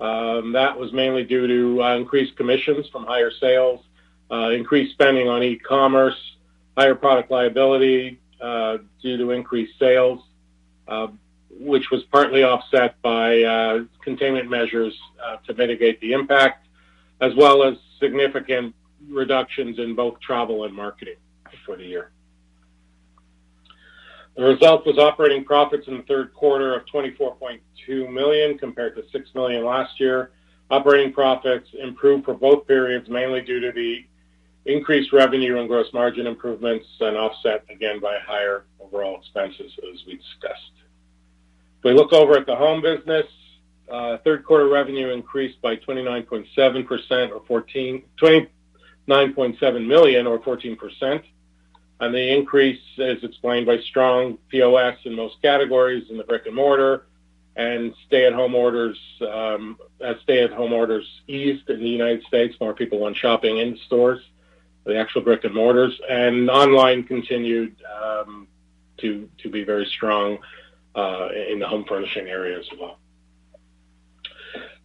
Um, 0.00 0.52
that 0.52 0.78
was 0.78 0.94
mainly 0.94 1.24
due 1.24 1.46
to 1.46 1.82
increased 1.92 2.36
commissions 2.36 2.88
from 2.88 3.04
higher 3.04 3.30
sales, 3.30 3.84
increased 4.30 4.94
spending 4.94 5.28
on 5.28 5.42
e-commerce, 5.42 6.16
higher 6.76 6.94
product 6.94 7.30
liability 7.30 8.18
due 8.40 9.16
to 9.18 9.30
increased 9.32 9.78
sales, 9.78 10.22
which 11.58 11.90
was 11.90 12.02
partly 12.04 12.42
offset 12.42 13.00
by 13.02 13.42
uh, 13.42 13.84
containment 14.02 14.48
measures 14.48 14.98
uh, 15.24 15.36
to 15.46 15.54
mitigate 15.54 16.00
the 16.00 16.12
impact, 16.12 16.66
as 17.20 17.34
well 17.36 17.62
as 17.62 17.76
significant 17.98 18.74
reductions 19.08 19.78
in 19.78 19.94
both 19.94 20.20
travel 20.20 20.64
and 20.64 20.74
marketing 20.74 21.16
for 21.64 21.76
the 21.76 21.84
year. 21.84 22.10
The 24.36 24.44
result 24.44 24.86
was 24.86 24.96
operating 24.96 25.44
profits 25.44 25.88
in 25.88 25.96
the 25.96 26.02
third 26.04 26.32
quarter 26.32 26.74
of 26.74 26.86
24.2 26.86 28.12
million 28.12 28.56
compared 28.56 28.94
to 28.96 29.02
6 29.10 29.34
million 29.34 29.64
last 29.64 29.98
year. 29.98 30.30
Operating 30.70 31.12
profits 31.12 31.68
improved 31.78 32.24
for 32.24 32.34
both 32.34 32.66
periods, 32.66 33.08
mainly 33.08 33.42
due 33.42 33.60
to 33.60 33.72
the 33.72 34.04
increased 34.66 35.12
revenue 35.12 35.58
and 35.58 35.68
gross 35.68 35.92
margin 35.92 36.26
improvements 36.26 36.86
and 37.00 37.16
offset 37.16 37.64
again 37.70 37.98
by 37.98 38.18
higher 38.24 38.64
overall 38.78 39.18
expenses, 39.18 39.72
as 39.92 40.06
we 40.06 40.16
discussed. 40.16 40.72
If 41.80 41.84
we 41.84 41.92
look 41.94 42.12
over 42.12 42.36
at 42.36 42.44
the 42.44 42.54
home 42.54 42.82
business, 42.82 43.24
uh, 43.90 44.18
third 44.18 44.44
quarter 44.44 44.68
revenue 44.68 45.08
increased 45.08 45.62
by 45.62 45.76
29.7% 45.76 47.30
or 47.30 47.42
14, 47.48 48.02
29.7 48.20 49.86
million 49.86 50.26
or 50.26 50.38
14%. 50.40 51.22
And 52.00 52.14
the 52.14 52.36
increase 52.36 52.82
is 52.98 53.24
explained 53.24 53.64
by 53.64 53.78
strong 53.78 54.36
POS 54.50 54.98
in 55.04 55.14
most 55.14 55.40
categories 55.40 56.10
in 56.10 56.18
the 56.18 56.24
brick 56.24 56.44
and 56.44 56.54
mortar 56.54 57.06
and 57.56 57.94
stay-at-home 58.06 58.54
orders. 58.54 58.98
Um, 59.26 59.78
as 60.02 60.16
stay-at-home 60.24 60.74
orders 60.74 61.06
eased 61.28 61.70
in 61.70 61.80
the 61.80 61.88
United 61.88 62.24
States, 62.24 62.54
more 62.60 62.74
people 62.74 62.98
went 63.00 63.16
shopping 63.16 63.56
in 63.56 63.78
stores, 63.86 64.20
the 64.84 64.98
actual 64.98 65.22
brick 65.22 65.44
and 65.44 65.54
mortars, 65.54 65.98
and 66.10 66.50
online 66.50 67.04
continued 67.04 67.74
um, 68.02 68.46
to 68.98 69.30
to 69.38 69.48
be 69.48 69.64
very 69.64 69.86
strong 69.86 70.36
uh, 70.94 71.28
in 71.48 71.58
the 71.58 71.66
home 71.66 71.84
furnishing 71.88 72.28
area 72.28 72.58
as 72.58 72.66
well. 72.78 72.98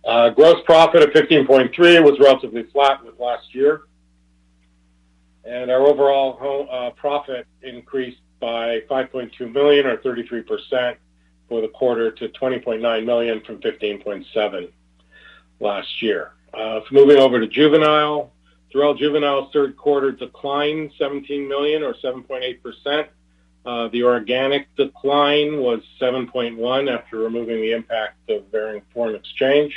Uh, 0.03 0.29
gross 0.29 0.61
profit 0.65 1.01
of 1.01 1.09
15.3 1.09 2.03
was 2.03 2.19
relatively 2.19 2.63
flat 2.63 3.03
with 3.03 3.19
last 3.19 3.55
year, 3.55 3.81
and 5.43 5.71
our 5.71 5.81
overall 5.81 6.33
home, 6.33 6.67
uh, 6.71 6.91
profit 6.91 7.47
increased 7.63 8.19
by 8.39 8.81
5.2 8.81 9.51
million 9.51 9.87
or 9.87 9.97
33 9.97 10.41
percent 10.43 10.97
for 11.49 11.61
the 11.61 11.67
quarter 11.69 12.11
to 12.11 12.29
20.9 12.29 13.05
million 13.05 13.41
from 13.41 13.59
15.7 13.61 14.71
last 15.59 16.01
year. 16.01 16.33
Uh, 16.53 16.81
moving 16.91 17.17
over 17.17 17.39
to 17.39 17.47
juvenile, 17.47 18.31
Dorel 18.73 18.97
Juvenile's 18.97 19.51
third 19.51 19.75
quarter 19.77 20.11
declined 20.11 20.91
17 20.97 21.47
million 21.47 21.83
or 21.83 21.93
7.8 21.93 22.61
percent 22.61 23.07
Uh, 23.65 23.87
the 23.87 24.03
organic 24.03 24.73
decline 24.75 25.59
was 25.59 25.81
7.1 25.99 26.93
after 26.93 27.17
removing 27.17 27.61
the 27.61 27.71
impact 27.71 28.29
of 28.29 28.43
varying 28.51 28.83
foreign 28.93 29.15
exchange. 29.15 29.73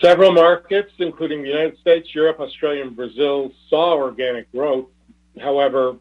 Several 0.00 0.32
markets, 0.32 0.92
including 0.98 1.42
the 1.42 1.48
United 1.48 1.78
States, 1.78 2.14
Europe, 2.14 2.40
Australia, 2.40 2.82
and 2.82 2.96
Brazil, 2.96 3.52
saw 3.68 3.96
organic 3.96 4.50
growth. 4.50 4.86
However, 5.38 5.96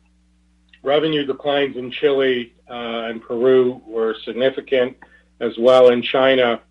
revenue 0.83 1.25
declines 1.25 1.75
in 1.75 1.91
Chile 1.91 2.53
uh, 2.69 3.09
and 3.09 3.21
Peru 3.21 3.81
were 3.85 4.15
significant, 4.23 4.95
as 5.41 5.57
well 5.57 5.89
in 5.89 6.01
China, 6.01 6.61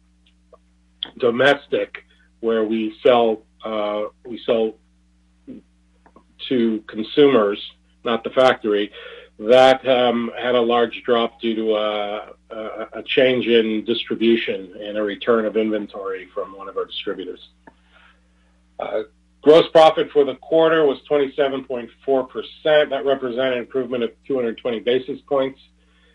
domestic, 1.18 2.04
where 2.40 2.64
we 2.64 2.96
sell 3.02 3.42
uh, 3.64 4.04
we 4.24 4.38
sell 4.46 4.74
to 6.48 6.84
consumers, 6.86 7.58
not 8.04 8.22
the 8.22 8.30
factory 8.30 8.92
that 9.38 9.86
um, 9.86 10.30
had 10.38 10.54
a 10.54 10.60
large 10.60 11.02
drop 11.04 11.40
due 11.40 11.54
to 11.54 11.74
a, 11.76 12.32
a, 12.50 12.86
a, 12.94 13.02
change 13.02 13.46
in 13.46 13.84
distribution 13.84 14.72
and 14.80 14.96
a 14.96 15.02
return 15.02 15.44
of 15.44 15.56
inventory 15.56 16.28
from 16.32 16.56
one 16.56 16.68
of 16.68 16.76
our 16.78 16.86
distributors. 16.86 17.40
Uh, 18.78 19.02
gross 19.42 19.64
profit 19.72 20.10
for 20.10 20.24
the 20.24 20.36
quarter 20.36 20.86
was 20.86 20.98
27.4%. 21.10 21.90
That 22.64 23.04
represented 23.04 23.52
an 23.52 23.58
improvement 23.58 24.04
of 24.04 24.10
220 24.26 24.80
basis 24.80 25.20
points. 25.28 25.60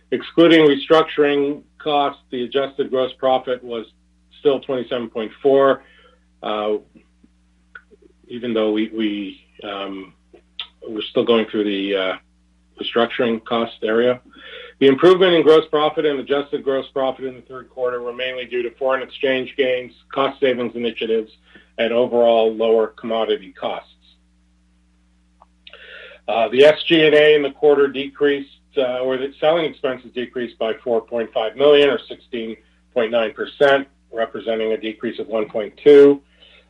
Excluding 0.09 0.67
restructuring 0.67 1.63
costs, 1.77 2.21
the 2.31 2.43
adjusted 2.43 2.89
gross 2.89 3.13
profit 3.13 3.63
was 3.63 3.85
still 4.39 4.59
27.4, 4.61 5.81
uh, 6.41 6.77
even 8.27 8.53
though 8.53 8.71
we, 8.71 8.89
we 8.89 9.45
um, 9.63 10.13
we're 10.87 11.01
still 11.03 11.23
going 11.23 11.45
through 11.45 11.63
the 11.63 11.95
uh, 11.95 12.13
restructuring 12.81 13.43
cost 13.45 13.77
area. 13.83 14.21
The 14.79 14.87
improvement 14.87 15.33
in 15.33 15.43
gross 15.43 15.67
profit 15.69 16.05
and 16.05 16.19
adjusted 16.19 16.63
gross 16.63 16.87
profit 16.91 17.25
in 17.25 17.35
the 17.35 17.41
third 17.41 17.69
quarter 17.69 18.01
were 18.01 18.13
mainly 18.13 18.45
due 18.45 18.63
to 18.63 18.71
foreign 18.71 19.03
exchange 19.03 19.55
gains, 19.55 19.93
cost 20.11 20.39
savings 20.39 20.75
initiatives, 20.75 21.31
and 21.77 21.93
overall 21.93 22.53
lower 22.53 22.87
commodity 22.87 23.51
costs. 23.53 23.89
Uh, 26.27 26.47
the 26.49 26.61
SG&A 26.61 27.35
in 27.35 27.41
the 27.41 27.51
quarter 27.51 27.87
decreased, 27.87 28.57
uh, 28.77 28.99
or 28.99 29.17
the 29.17 29.33
selling 29.39 29.65
expenses 29.65 30.11
decreased 30.13 30.57
by 30.57 30.73
4.5 30.73 31.55
million, 31.55 31.89
or 31.89 31.99
16.9 31.99 33.35
percent, 33.35 33.87
representing 34.11 34.71
a 34.73 34.77
decrease 34.77 35.19
of 35.19 35.27
1.2. 35.27 36.21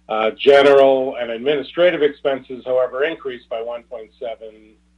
Uh, 0.10 0.32
general 0.32 1.16
and 1.18 1.32
administrative 1.32 2.02
expenses, 2.02 2.64
however, 2.66 3.04
increased 3.04 3.48
by 3.48 3.62
1.7 3.62 4.10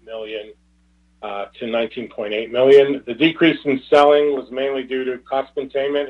million, 0.03 0.53
Uh, 1.23 1.45
to 1.57 1.63
19.8 1.63 2.51
million. 2.51 3.01
The 3.05 3.13
decrease 3.13 3.57
in 3.63 3.81
selling 3.89 4.35
was 4.35 4.51
mainly 4.51 4.83
due 4.83 5.05
to 5.05 5.19
cost 5.19 5.55
containment 5.55 6.09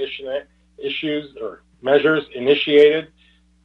issues 0.79 1.38
or 1.39 1.62
measures 1.84 2.24
initiated 2.34 3.12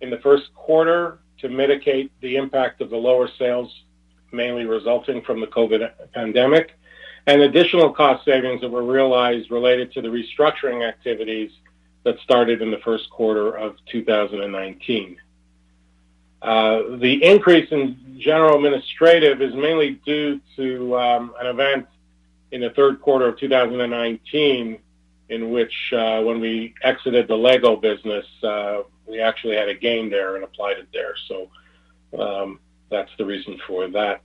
in 0.03 0.11
the 0.11 0.19
first 0.19 0.53
quarter 0.55 1.21
to 1.39 1.49
mitigate 1.49 2.13
the 2.21 2.37
impact 2.37 2.83
of 2.83 2.91
the 2.91 2.99
lower 2.99 3.31
sales, 3.39 3.85
mainly 4.31 4.67
resulting 4.67 5.23
from 5.23 5.41
the 5.41 5.47
COVID 5.47 5.91
pandemic, 6.13 6.79
and 7.27 7.41
additional 7.41 7.95
cost 7.95 8.27
savings 8.27 8.61
that 8.61 8.69
were 8.69 8.85
realized 8.85 9.51
related 9.51 9.91
to 9.93 10.03
the 10.03 10.09
restructuring 10.09 10.87
activities 10.87 11.51
that 12.05 12.19
started 12.19 12.61
in 12.61 12.71
the 12.71 12.81
first 12.85 13.09
quarter 13.09 13.57
of 13.57 13.77
2019. 13.91 15.17
Uh, 16.41 16.97
the 16.99 17.23
increase 17.25 17.71
in 17.73 18.17
general 18.19 18.57
administrative 18.57 19.43
is 19.43 19.55
mainly 19.55 20.01
due 20.05 20.41
to 20.57 20.97
um, 20.99 21.35
an 21.41 21.47
event 21.47 21.87
in 22.53 22.61
the 22.61 22.71
third 22.71 23.01
quarter 23.01 23.29
of 23.29 23.39
2019 23.39 24.79
in 25.29 25.51
which 25.51 25.93
uh, 25.93 26.23
when 26.23 26.41
we 26.41 26.75
exited 26.83 27.29
the 27.29 27.35
Lego 27.35 27.77
business, 27.77 28.25
uh, 28.43 28.83
we 29.07 29.21
actually 29.21 29.57
had 29.57 29.69
a 29.69 29.75
gain 29.75 30.09
there 30.09 30.37
and 30.37 30.45
applied 30.45 30.79
it 30.79 30.89
there. 30.93 31.15
So 31.27 31.51
um, 32.19 32.61
that's 32.91 33.11
the 33.19 33.25
reason 33.25 33.61
for 33.67 33.89
that 33.89 34.23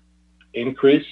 increase. 0.53 1.05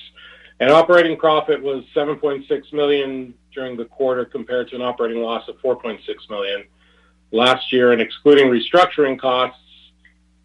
And 0.59 0.69
operating 0.69 1.17
profit 1.17 1.61
was 1.61 1.83
7.6 1.95 2.73
million 2.73 3.33
during 3.53 3.75
the 3.75 3.85
quarter 3.85 4.25
compared 4.25 4.69
to 4.69 4.75
an 4.75 4.81
operating 4.81 5.21
loss 5.21 5.47
of 5.49 5.57
4.6 5.57 5.99
million 6.29 6.63
last 7.31 7.73
year. 7.73 7.91
And 7.91 8.01
excluding 8.01 8.47
restructuring 8.47 9.19
costs, 9.19 9.59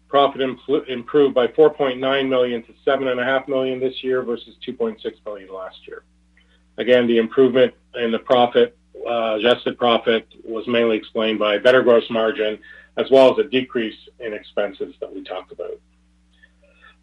Profit 0.07 0.41
improved 0.87 1.35
by 1.35 1.47
4.9 1.47 2.29
million 2.29 2.63
to 2.63 2.73
7.5 2.85 3.47
million 3.47 3.79
this 3.79 4.03
year 4.03 4.21
versus 4.21 4.55
2.6 4.65 4.97
million 5.25 5.53
last 5.53 5.85
year. 5.85 6.03
Again, 6.77 7.07
the 7.07 7.17
improvement 7.17 7.73
in 7.95 8.11
the 8.11 8.19
profit, 8.19 8.77
uh, 9.05 9.35
adjusted 9.35 9.77
profit, 9.77 10.27
was 10.45 10.65
mainly 10.67 10.95
explained 10.95 11.39
by 11.39 11.57
better 11.57 11.81
gross 11.81 12.09
margin 12.09 12.59
as 12.97 13.09
well 13.11 13.31
as 13.31 13.45
a 13.45 13.49
decrease 13.49 13.97
in 14.19 14.33
expenses 14.33 14.95
that 14.99 15.13
we 15.13 15.23
talked 15.23 15.51
about. 15.51 15.79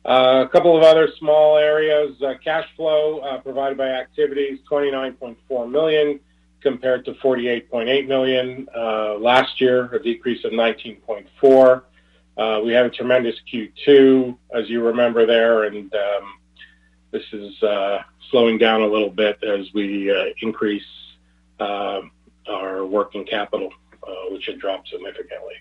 Uh, 0.04 0.44
a 0.44 0.48
couple 0.48 0.76
of 0.76 0.82
other 0.82 1.08
small 1.18 1.56
areas. 1.56 2.20
Uh, 2.20 2.34
cash 2.42 2.66
flow 2.76 3.20
uh, 3.20 3.40
provided 3.40 3.78
by 3.78 3.88
activities, 3.88 4.58
29.4 4.70 5.70
million 5.70 6.20
compared 6.60 7.04
to 7.04 7.12
48.8 7.14 8.06
million 8.08 8.66
uh, 8.76 9.14
last 9.14 9.60
year, 9.60 9.86
a 9.94 10.02
decrease 10.02 10.44
of 10.44 10.52
19.4. 10.52 11.82
Uh, 12.36 12.60
we 12.64 12.72
had 12.72 12.84
a 12.84 12.90
tremendous 12.90 13.36
Q2, 13.52 14.36
as 14.54 14.68
you 14.68 14.82
remember 14.82 15.24
there, 15.24 15.64
and 15.64 15.92
um, 15.94 16.38
this 17.12 17.22
is 17.32 17.62
uh, 17.62 17.98
slowing 18.30 18.58
down 18.58 18.80
a 18.80 18.86
little 18.86 19.10
bit 19.10 19.38
as 19.44 19.72
we 19.72 20.10
uh, 20.10 20.24
increase 20.42 20.82
uh, 21.60 22.00
our 22.48 22.84
working 22.84 23.24
capital, 23.24 23.70
uh, 24.02 24.30
which 24.30 24.46
had 24.46 24.58
dropped 24.58 24.88
significantly. 24.88 25.54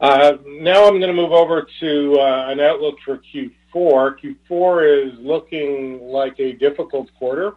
Uh, 0.00 0.32
now 0.46 0.84
I'm 0.84 0.98
going 1.00 1.14
to 1.14 1.22
move 1.22 1.32
over 1.32 1.66
to 1.80 2.20
an 2.20 2.58
outlook 2.58 2.96
for 3.04 3.20
Q4. 3.32 4.16
Q4 4.50 5.12
is 5.12 5.18
looking 5.20 6.02
like 6.02 6.40
a 6.40 6.54
difficult 6.54 7.08
quarter, 7.14 7.52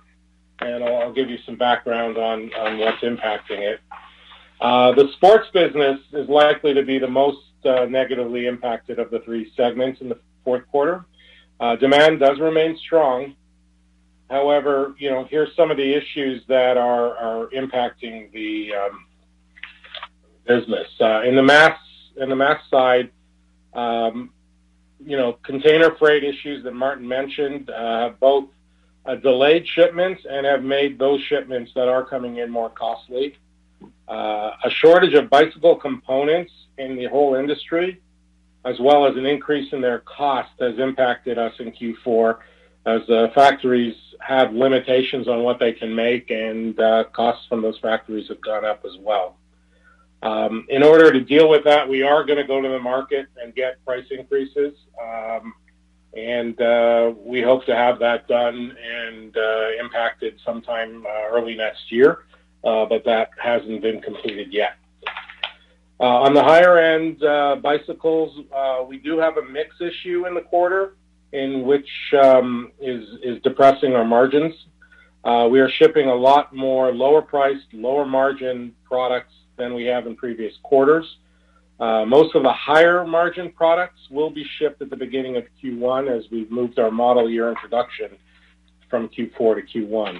and 0.59 0.83
I'll, 0.83 0.97
I'll 0.97 1.13
give 1.13 1.29
you 1.29 1.39
some 1.43 1.55
background 1.55 2.17
on, 2.17 2.53
on 2.53 2.77
what's 2.77 3.01
impacting 3.01 3.59
it. 3.61 3.79
the 4.59 5.09
sports 5.15 5.47
business 5.53 5.99
is 6.13 6.29
likely 6.29 6.75
to 6.75 6.83
be 6.83 6.99
the 6.99 7.07
most 7.07 7.39
uh, 7.65 7.85
negatively 7.85 8.47
impacted 8.47 8.99
of 8.99 9.11
the 9.11 9.19
three 9.19 9.51
segments 9.55 10.01
in 10.01 10.09
the 10.09 10.19
fourth 10.43 10.67
quarter. 10.67 11.05
Uh, 11.59 11.75
demand 11.75 12.19
does 12.19 12.39
remain 12.39 12.77
strong. 12.77 13.35
However, 14.29 14.95
you 14.97 15.09
know, 15.09 15.25
here's 15.25 15.55
some 15.55 15.71
of 15.71 15.77
the 15.77 15.93
issues 15.93 16.41
that 16.47 16.77
are, 16.77 17.17
are 17.17 17.47
impacting 17.49 18.31
the 18.31 18.73
um, 18.73 19.05
business. 20.47 20.87
Uh, 20.99 21.21
in 21.21 21.35
the 21.35 21.43
mass 21.43 21.77
in 22.17 22.29
the 22.29 22.35
mass 22.35 22.61
side, 22.69 23.09
um, 23.73 24.31
you 25.05 25.17
know, 25.17 25.33
container 25.43 25.91
freight 25.95 26.23
issues 26.23 26.63
that 26.63 26.73
Martin 26.73 27.07
mentioned 27.07 27.69
uh, 27.69 28.01
have 28.01 28.19
both 28.19 28.45
uh, 29.05 29.15
delayed 29.15 29.67
shipments 29.67 30.23
and 30.29 30.45
have 30.45 30.63
made 30.63 30.99
those 30.99 31.21
shipments 31.21 31.71
that 31.75 31.87
are 31.87 32.03
coming 32.03 32.37
in 32.37 32.49
more 32.49 32.69
costly. 32.69 33.37
Uh, 34.11 34.51
a 34.65 34.69
shortage 34.69 35.13
of 35.13 35.29
bicycle 35.29 35.77
components 35.77 36.51
in 36.77 36.97
the 36.97 37.05
whole 37.05 37.35
industry, 37.35 38.01
as 38.65 38.77
well 38.81 39.07
as 39.07 39.15
an 39.15 39.25
increase 39.25 39.71
in 39.71 39.79
their 39.79 39.99
cost, 39.99 40.49
has 40.59 40.77
impacted 40.79 41.37
us 41.37 41.53
in 41.59 41.71
Q4 41.71 42.39
as 42.85 43.09
uh, 43.09 43.27
factories 43.33 43.95
have 44.19 44.51
limitations 44.53 45.29
on 45.29 45.43
what 45.43 45.59
they 45.59 45.71
can 45.71 45.95
make 45.95 46.29
and 46.29 46.77
uh, 46.77 47.05
costs 47.13 47.45
from 47.47 47.61
those 47.61 47.79
factories 47.79 48.27
have 48.27 48.41
gone 48.41 48.65
up 48.65 48.83
as 48.85 48.97
well. 48.99 49.37
Um, 50.23 50.65
in 50.67 50.83
order 50.83 51.13
to 51.13 51.21
deal 51.21 51.49
with 51.49 51.63
that, 51.63 51.87
we 51.87 52.03
are 52.03 52.25
going 52.25 52.37
to 52.37 52.43
go 52.43 52.61
to 52.61 52.67
the 52.67 52.79
market 52.79 53.27
and 53.41 53.55
get 53.55 53.83
price 53.85 54.05
increases. 54.11 54.73
Um, 55.01 55.53
and 56.13 56.59
uh, 56.61 57.13
we 57.17 57.41
hope 57.41 57.65
to 57.65 57.75
have 57.75 57.97
that 57.99 58.27
done 58.27 58.75
and 58.77 59.37
uh, 59.37 59.67
impacted 59.79 60.37
sometime 60.45 61.05
uh, 61.05 61.29
early 61.29 61.55
next 61.55 61.89
year, 61.89 62.25
uh, 62.63 62.85
but 62.85 63.03
that 63.05 63.29
hasn't 63.41 63.81
been 63.81 64.01
completed 64.01 64.51
yet. 64.51 64.73
Uh, 65.99 66.21
on 66.21 66.33
the 66.33 66.43
higher 66.43 66.79
end 66.79 67.23
uh, 67.23 67.55
bicycles, 67.57 68.45
uh, 68.55 68.83
we 68.87 68.97
do 68.97 69.19
have 69.19 69.37
a 69.37 69.43
mix 69.43 69.75
issue 69.79 70.25
in 70.25 70.33
the 70.33 70.41
quarter 70.41 70.95
in 71.31 71.63
which 71.63 71.87
um, 72.21 72.71
is 72.79 73.07
is 73.23 73.41
depressing 73.43 73.93
our 73.93 74.05
margins. 74.05 74.53
Uh, 75.23 75.47
we 75.49 75.59
are 75.59 75.69
shipping 75.69 76.07
a 76.07 76.15
lot 76.15 76.55
more 76.55 76.91
lower 76.91 77.21
priced, 77.21 77.71
lower 77.73 78.05
margin 78.05 78.73
products 78.83 79.33
than 79.57 79.75
we 79.75 79.85
have 79.85 80.07
in 80.07 80.15
previous 80.15 80.53
quarters. 80.63 81.05
Uh, 81.79 82.05
most 82.05 82.35
of 82.35 82.43
the 82.43 82.51
higher 82.51 83.05
margin 83.05 83.51
products 83.51 83.99
will 84.09 84.29
be 84.29 84.45
shipped 84.57 84.81
at 84.81 84.89
the 84.89 84.95
beginning 84.95 85.37
of 85.37 85.43
Q1 85.63 86.15
as 86.15 86.29
we've 86.31 86.49
moved 86.51 86.79
our 86.79 86.91
model 86.91 87.29
year 87.29 87.49
introduction 87.49 88.09
from 88.89 89.09
Q4 89.09 89.55
to 89.67 89.79
Q1. 89.79 90.19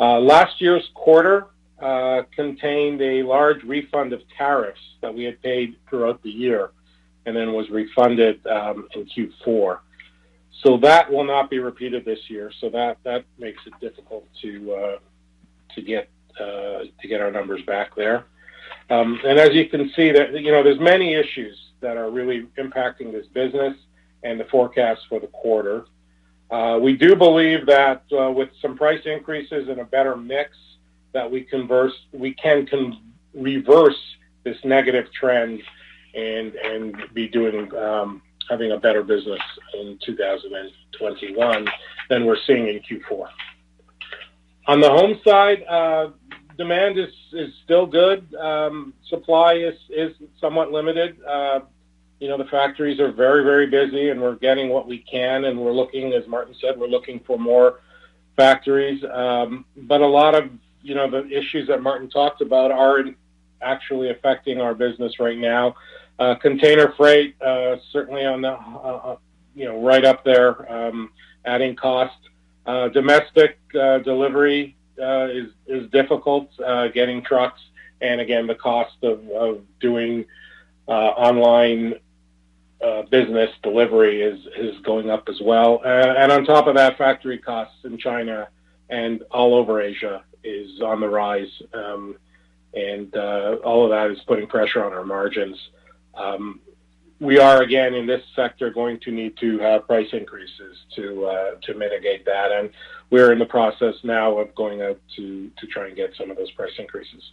Uh, 0.00 0.20
last 0.20 0.60
year's 0.60 0.88
quarter 0.94 1.46
uh, 1.80 2.22
contained 2.34 3.00
a 3.02 3.22
large 3.22 3.62
refund 3.64 4.12
of 4.12 4.20
tariffs 4.36 4.80
that 5.00 5.12
we 5.12 5.24
had 5.24 5.40
paid 5.42 5.76
throughout 5.88 6.22
the 6.22 6.30
year 6.30 6.70
and 7.26 7.36
then 7.36 7.52
was 7.52 7.68
refunded 7.70 8.44
um, 8.46 8.88
in 8.94 9.06
Q4. 9.06 9.78
So 10.62 10.76
that 10.78 11.10
will 11.10 11.24
not 11.24 11.50
be 11.50 11.58
repeated 11.58 12.04
this 12.04 12.18
year. 12.28 12.50
So 12.60 12.68
that 12.70 13.24
makes 13.38 13.62
it 13.66 13.72
difficult 13.80 14.26
to 14.42 14.98
to 15.74 15.82
get 15.82 16.08
uh, 16.40 16.84
to 17.00 17.08
get 17.08 17.20
our 17.20 17.30
numbers 17.30 17.62
back 17.62 17.94
there. 17.96 18.26
Um, 18.90 19.20
and 19.24 19.38
as 19.38 19.50
you 19.54 19.68
can 19.68 19.90
see, 19.94 20.12
that 20.12 20.32
you 20.32 20.52
know, 20.52 20.62
there's 20.62 20.80
many 20.80 21.14
issues 21.14 21.56
that 21.80 21.96
are 21.96 22.10
really 22.10 22.46
impacting 22.58 23.12
this 23.12 23.26
business 23.26 23.74
and 24.22 24.38
the 24.38 24.44
forecast 24.44 25.02
for 25.08 25.20
the 25.20 25.26
quarter. 25.28 25.86
Uh, 26.50 26.78
we 26.80 26.96
do 26.96 27.14
believe 27.14 27.66
that 27.66 28.02
uh, 28.18 28.30
with 28.30 28.48
some 28.62 28.76
price 28.76 29.02
increases 29.04 29.68
and 29.68 29.80
a 29.80 29.84
better 29.84 30.16
mix, 30.16 30.56
that 31.12 31.30
we 31.30 31.42
can 31.42 31.68
reverse 33.34 34.16
this 34.44 34.56
negative 34.64 35.12
trend 35.12 35.60
and 36.14 36.96
be 37.14 37.28
doing 37.28 37.74
um, 37.76 38.22
having 38.48 38.72
a 38.72 38.78
better 38.78 39.02
business 39.02 39.40
in 39.74 39.98
2021 40.04 41.68
than 42.08 42.24
we're 42.24 42.36
seeing 42.46 42.68
in 42.68 42.80
Q4. 42.80 43.28
On 44.66 44.80
the 44.80 44.88
home 44.88 45.20
side, 45.24 45.64
uh, 45.68 46.10
demand 46.56 46.98
is 46.98 47.12
still 47.64 47.86
good. 47.86 48.34
Um, 48.34 48.92
supply 49.08 49.54
is 49.54 49.78
is 49.88 50.14
somewhat 50.40 50.72
limited. 50.72 51.16
Uh, 52.18 52.24
you 52.24 52.28
know, 52.28 52.38
the 52.38 52.50
factories 52.50 53.00
are 53.00 53.12
very 53.12 53.44
very 53.44 53.66
busy, 53.66 54.10
and 54.10 54.20
we're 54.20 54.36
getting 54.36 54.68
what 54.68 54.86
we 54.86 54.98
can, 54.98 55.44
and 55.44 55.58
we're 55.58 55.72
looking, 55.72 56.12
as 56.12 56.26
Martin 56.26 56.54
said, 56.60 56.78
we're 56.78 56.86
looking 56.86 57.20
for 57.20 57.38
more 57.38 57.80
factories. 58.36 59.04
Um, 59.04 59.64
but 59.76 60.00
a 60.00 60.06
lot 60.06 60.34
of 60.34 60.50
you 60.82 60.94
know 60.94 61.10
the 61.10 61.26
issues 61.30 61.68
that 61.68 61.82
Martin 61.82 62.08
talked 62.10 62.40
about 62.40 62.70
are 62.70 63.04
actually 63.62 64.10
affecting 64.10 64.60
our 64.60 64.74
business 64.74 65.18
right 65.18 65.38
now. 65.38 65.74
Uh, 66.18 66.34
container 66.34 66.92
freight, 66.96 67.40
uh, 67.42 67.76
certainly 67.92 68.24
on 68.24 68.40
the, 68.40 68.50
uh, 68.50 69.16
you 69.54 69.64
know, 69.64 69.80
right 69.80 70.04
up 70.04 70.24
there, 70.24 70.70
um, 70.72 71.10
adding 71.44 71.76
cost. 71.76 72.16
Domestic 72.92 73.58
delivery 73.72 74.76
is 74.98 75.48
is 75.66 75.90
difficult, 75.90 76.50
getting 76.92 77.22
trucks, 77.22 77.60
and 78.00 78.20
again, 78.20 78.46
the 78.46 78.54
cost 78.54 78.96
of 79.02 79.62
doing 79.80 80.24
online 80.86 81.94
business 83.10 83.50
delivery 83.62 84.22
is 84.22 84.46
is 84.56 84.80
going 84.82 85.10
up 85.10 85.28
as 85.28 85.40
well. 85.40 85.82
And 85.84 86.30
on 86.32 86.44
top 86.44 86.66
of 86.66 86.74
that, 86.76 86.98
factory 86.98 87.38
costs 87.38 87.84
in 87.84 87.98
China 87.98 88.48
and 88.90 89.22
all 89.30 89.54
over 89.54 89.80
Asia 89.80 90.22
is 90.44 90.80
on 90.80 91.00
the 91.00 91.08
rise. 91.08 91.50
Um, 91.74 92.16
and 92.74 93.14
all 93.16 93.84
of 93.84 93.90
that 93.90 94.10
is 94.10 94.22
putting 94.26 94.46
pressure 94.46 94.84
on 94.84 94.92
our 94.92 95.04
margins. 95.04 95.56
Um, 96.14 96.60
we 97.20 97.38
are, 97.38 97.62
again, 97.62 97.94
in 97.94 98.06
this 98.06 98.22
sector, 98.36 98.70
going 98.70 99.00
to 99.00 99.10
need 99.10 99.36
to 99.38 99.58
have 99.58 99.86
price 99.86 100.08
increases 100.12 100.76
to 100.94 101.24
uh, 101.26 101.50
to 101.62 101.74
mitigate 101.74 102.24
that, 102.26 102.52
and 102.52 102.70
we're 103.10 103.32
in 103.32 103.40
the 103.40 103.46
process 103.46 103.94
now 104.04 104.38
of 104.38 104.54
going 104.54 104.82
out 104.82 105.00
to 105.16 105.50
to 105.58 105.66
try 105.66 105.88
and 105.88 105.96
get 105.96 106.14
some 106.16 106.30
of 106.30 106.36
those 106.36 106.50
price 106.52 106.72
increases. 106.78 107.32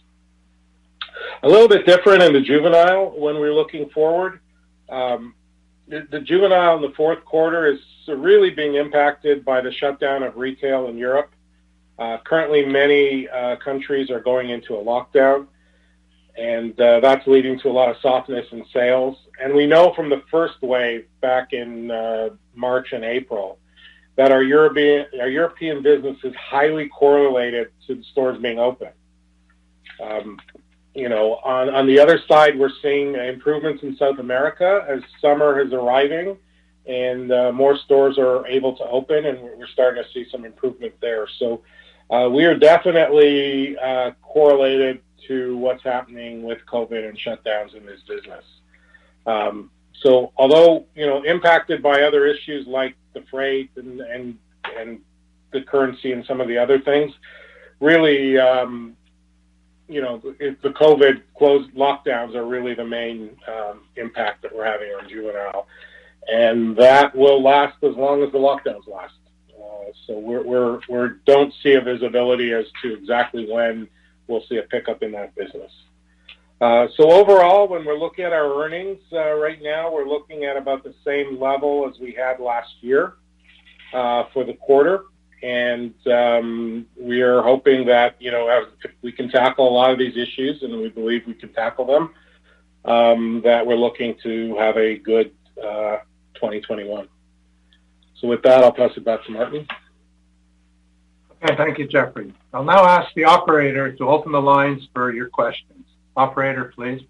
A 1.44 1.48
little 1.48 1.68
bit 1.68 1.86
different 1.86 2.22
in 2.22 2.32
the 2.32 2.40
juvenile 2.40 3.10
when 3.10 3.36
we're 3.36 3.54
looking 3.54 3.88
forward. 3.90 4.40
Um, 4.88 5.34
the, 5.88 6.06
the 6.10 6.20
juvenile 6.20 6.76
in 6.76 6.82
the 6.82 6.94
fourth 6.96 7.24
quarter 7.24 7.66
is 7.66 7.80
really 8.08 8.50
being 8.50 8.74
impacted 8.74 9.44
by 9.44 9.60
the 9.60 9.72
shutdown 9.72 10.22
of 10.22 10.36
retail 10.36 10.88
in 10.88 10.96
Europe. 10.96 11.32
Uh, 11.98 12.18
currently, 12.24 12.64
many 12.64 13.28
uh, 13.28 13.56
countries 13.56 14.10
are 14.10 14.20
going 14.20 14.50
into 14.50 14.74
a 14.74 14.84
lockdown 14.84 15.46
and 16.36 16.78
uh, 16.80 17.00
that's 17.00 17.26
leading 17.26 17.58
to 17.60 17.68
a 17.68 17.72
lot 17.72 17.88
of 17.88 17.96
softness 18.00 18.46
in 18.52 18.64
sales. 18.72 19.16
And 19.42 19.54
we 19.54 19.66
know 19.66 19.94
from 19.94 20.10
the 20.10 20.22
first 20.30 20.60
wave 20.62 21.06
back 21.20 21.52
in 21.52 21.90
uh, 21.90 22.30
March 22.54 22.92
and 22.92 23.04
April 23.04 23.58
that 24.16 24.32
our 24.32 24.42
European 24.42 25.06
our 25.20 25.28
European 25.28 25.82
business 25.82 26.16
is 26.24 26.34
highly 26.34 26.88
correlated 26.88 27.68
to 27.86 27.94
the 27.94 28.04
stores 28.04 28.38
being 28.40 28.58
open. 28.58 28.88
Um, 30.02 30.38
you 30.96 31.08
know, 31.08 31.34
on 31.44 31.68
on 31.72 31.86
the 31.86 31.98
other 31.98 32.18
side, 32.26 32.58
we're 32.58 32.76
seeing 32.82 33.14
improvements 33.14 33.82
in 33.82 33.96
South 33.96 34.18
America 34.18 34.84
as 34.88 35.00
summer 35.20 35.60
is 35.60 35.72
arriving, 35.72 36.36
and 36.86 37.30
uh, 37.30 37.52
more 37.52 37.76
stores 37.76 38.18
are 38.18 38.46
able 38.46 38.76
to 38.76 38.84
open, 38.84 39.26
and 39.26 39.40
we're 39.40 39.68
starting 39.68 40.02
to 40.02 40.08
see 40.12 40.28
some 40.30 40.44
improvement 40.44 40.94
there. 41.00 41.26
So. 41.38 41.62
Uh, 42.08 42.28
we 42.28 42.44
are 42.44 42.56
definitely 42.56 43.76
uh, 43.78 44.12
correlated 44.22 45.00
to 45.26 45.56
what's 45.56 45.82
happening 45.82 46.42
with 46.44 46.58
COVID 46.70 47.08
and 47.08 47.18
shutdowns 47.18 47.74
in 47.74 47.84
this 47.84 48.00
business. 48.06 48.44
Um, 49.26 49.70
so 50.02 50.32
although, 50.36 50.86
you 50.94 51.06
know, 51.06 51.24
impacted 51.24 51.82
by 51.82 52.02
other 52.02 52.26
issues 52.26 52.66
like 52.66 52.94
the 53.12 53.22
freight 53.30 53.70
and, 53.76 54.00
and, 54.00 54.38
and 54.78 55.00
the 55.52 55.62
currency 55.62 56.12
and 56.12 56.24
some 56.26 56.40
of 56.40 56.48
the 56.48 56.58
other 56.58 56.78
things, 56.80 57.12
really, 57.80 58.38
um, 58.38 58.95
you 59.88 60.00
know, 60.00 60.18
the 60.18 60.70
COVID 60.70 61.22
closed 61.36 61.70
lockdowns 61.74 62.34
are 62.34 62.44
really 62.44 62.74
the 62.74 62.84
main 62.84 63.36
um, 63.46 63.82
impact 63.96 64.42
that 64.42 64.54
we're 64.54 64.64
having 64.64 64.88
on 64.88 65.08
juvenile. 65.08 65.66
And 66.28 66.76
that 66.76 67.14
will 67.14 67.42
last 67.42 67.76
as 67.82 67.94
long 67.94 68.22
as 68.22 68.32
the 68.32 68.38
lockdowns 68.38 68.88
last. 68.88 69.14
Uh, 69.56 69.92
so 70.06 70.18
we're, 70.18 70.42
we're, 70.42 70.80
we're 70.88 71.08
don't 71.24 71.52
see 71.62 71.74
a 71.74 71.80
visibility 71.80 72.52
as 72.52 72.66
to 72.82 72.94
exactly 72.94 73.46
when 73.50 73.88
we'll 74.26 74.44
see 74.48 74.56
a 74.56 74.62
pickup 74.62 75.02
in 75.02 75.12
that 75.12 75.34
business. 75.36 75.70
Uh, 76.60 76.88
so 76.96 77.10
overall, 77.12 77.68
when 77.68 77.84
we're 77.84 77.98
looking 77.98 78.24
at 78.24 78.32
our 78.32 78.64
earnings 78.64 78.98
uh, 79.12 79.34
right 79.34 79.60
now, 79.62 79.92
we're 79.92 80.08
looking 80.08 80.44
at 80.44 80.56
about 80.56 80.82
the 80.82 80.94
same 81.04 81.38
level 81.38 81.88
as 81.88 82.00
we 82.00 82.12
had 82.12 82.40
last 82.40 82.70
year 82.80 83.14
uh, 83.92 84.24
for 84.32 84.42
the 84.44 84.54
quarter. 84.54 85.04
And 85.42 85.94
um, 86.06 86.86
we 86.98 87.20
are 87.20 87.42
hoping 87.42 87.86
that, 87.86 88.16
you 88.18 88.30
know, 88.30 88.66
if 88.82 88.90
we 89.02 89.12
can 89.12 89.28
tackle 89.28 89.68
a 89.68 89.70
lot 89.70 89.90
of 89.90 89.98
these 89.98 90.16
issues, 90.16 90.62
and 90.62 90.80
we 90.80 90.88
believe 90.88 91.26
we 91.26 91.34
can 91.34 91.52
tackle 91.52 91.86
them, 91.86 92.14
um, 92.84 93.42
that 93.44 93.66
we're 93.66 93.76
looking 93.76 94.16
to 94.22 94.56
have 94.56 94.76
a 94.76 94.96
good 94.96 95.32
2021. 95.56 97.08
So 98.20 98.28
with 98.28 98.42
that, 98.42 98.62
I'll 98.62 98.72
pass 98.72 98.92
it 98.96 99.04
back 99.04 99.24
to 99.24 99.32
Martin. 99.32 99.66
Okay, 101.42 101.56
thank 101.56 101.78
you, 101.78 101.86
Jeffrey. 101.86 102.32
I'll 102.52 102.64
now 102.64 102.84
ask 102.84 103.12
the 103.14 103.24
operator 103.24 103.92
to 103.92 104.08
open 104.08 104.32
the 104.32 104.40
lines 104.40 104.88
for 104.94 105.12
your 105.12 105.28
questions. 105.28 105.84
Operator, 106.16 106.72
please. 106.74 107.02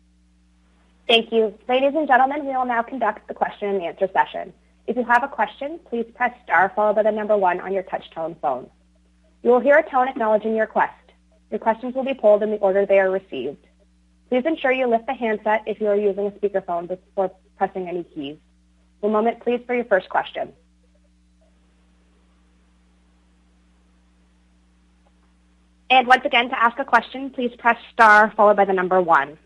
Thank 1.06 1.30
you. 1.32 1.56
Ladies 1.68 1.92
and 1.94 2.08
gentlemen, 2.08 2.44
we 2.44 2.56
will 2.56 2.64
now 2.64 2.82
conduct 2.82 3.28
the 3.28 3.34
question 3.34 3.68
and 3.68 3.82
answer 3.82 4.08
session. 4.12 4.52
If 4.86 4.96
you 4.96 5.04
have 5.04 5.24
a 5.24 5.28
question, 5.28 5.80
please 5.88 6.06
press 6.14 6.32
star 6.44 6.72
followed 6.74 6.96
by 6.96 7.02
the 7.02 7.10
number 7.10 7.36
one 7.36 7.60
on 7.60 7.72
your 7.72 7.82
touch-tone 7.82 8.36
phone. 8.40 8.70
You 9.42 9.50
will 9.50 9.60
hear 9.60 9.78
a 9.78 9.90
tone 9.90 10.08
acknowledging 10.08 10.52
your 10.54 10.66
request. 10.66 10.92
Your 11.50 11.58
questions 11.58 11.94
will 11.94 12.04
be 12.04 12.14
polled 12.14 12.42
in 12.42 12.50
the 12.50 12.56
order 12.58 12.86
they 12.86 12.98
are 12.98 13.10
received. 13.10 13.66
Please 14.28 14.44
ensure 14.44 14.72
you 14.72 14.86
lift 14.86 15.06
the 15.06 15.14
handset 15.14 15.62
if 15.66 15.80
you 15.80 15.86
are 15.86 15.96
using 15.96 16.26
a 16.26 16.30
speakerphone 16.32 16.88
before 16.88 17.32
pressing 17.56 17.88
any 17.88 18.04
keys. 18.04 18.36
One 19.00 19.12
moment, 19.12 19.40
please, 19.40 19.60
for 19.66 19.74
your 19.74 19.84
first 19.84 20.08
question. 20.08 20.52
And 25.88 26.06
once 26.08 26.24
again, 26.24 26.48
to 26.48 26.60
ask 26.60 26.78
a 26.78 26.84
question, 26.84 27.30
please 27.30 27.52
press 27.58 27.78
star 27.92 28.32
followed 28.36 28.56
by 28.56 28.64
the 28.64 28.72
number 28.72 29.00
one. 29.00 29.38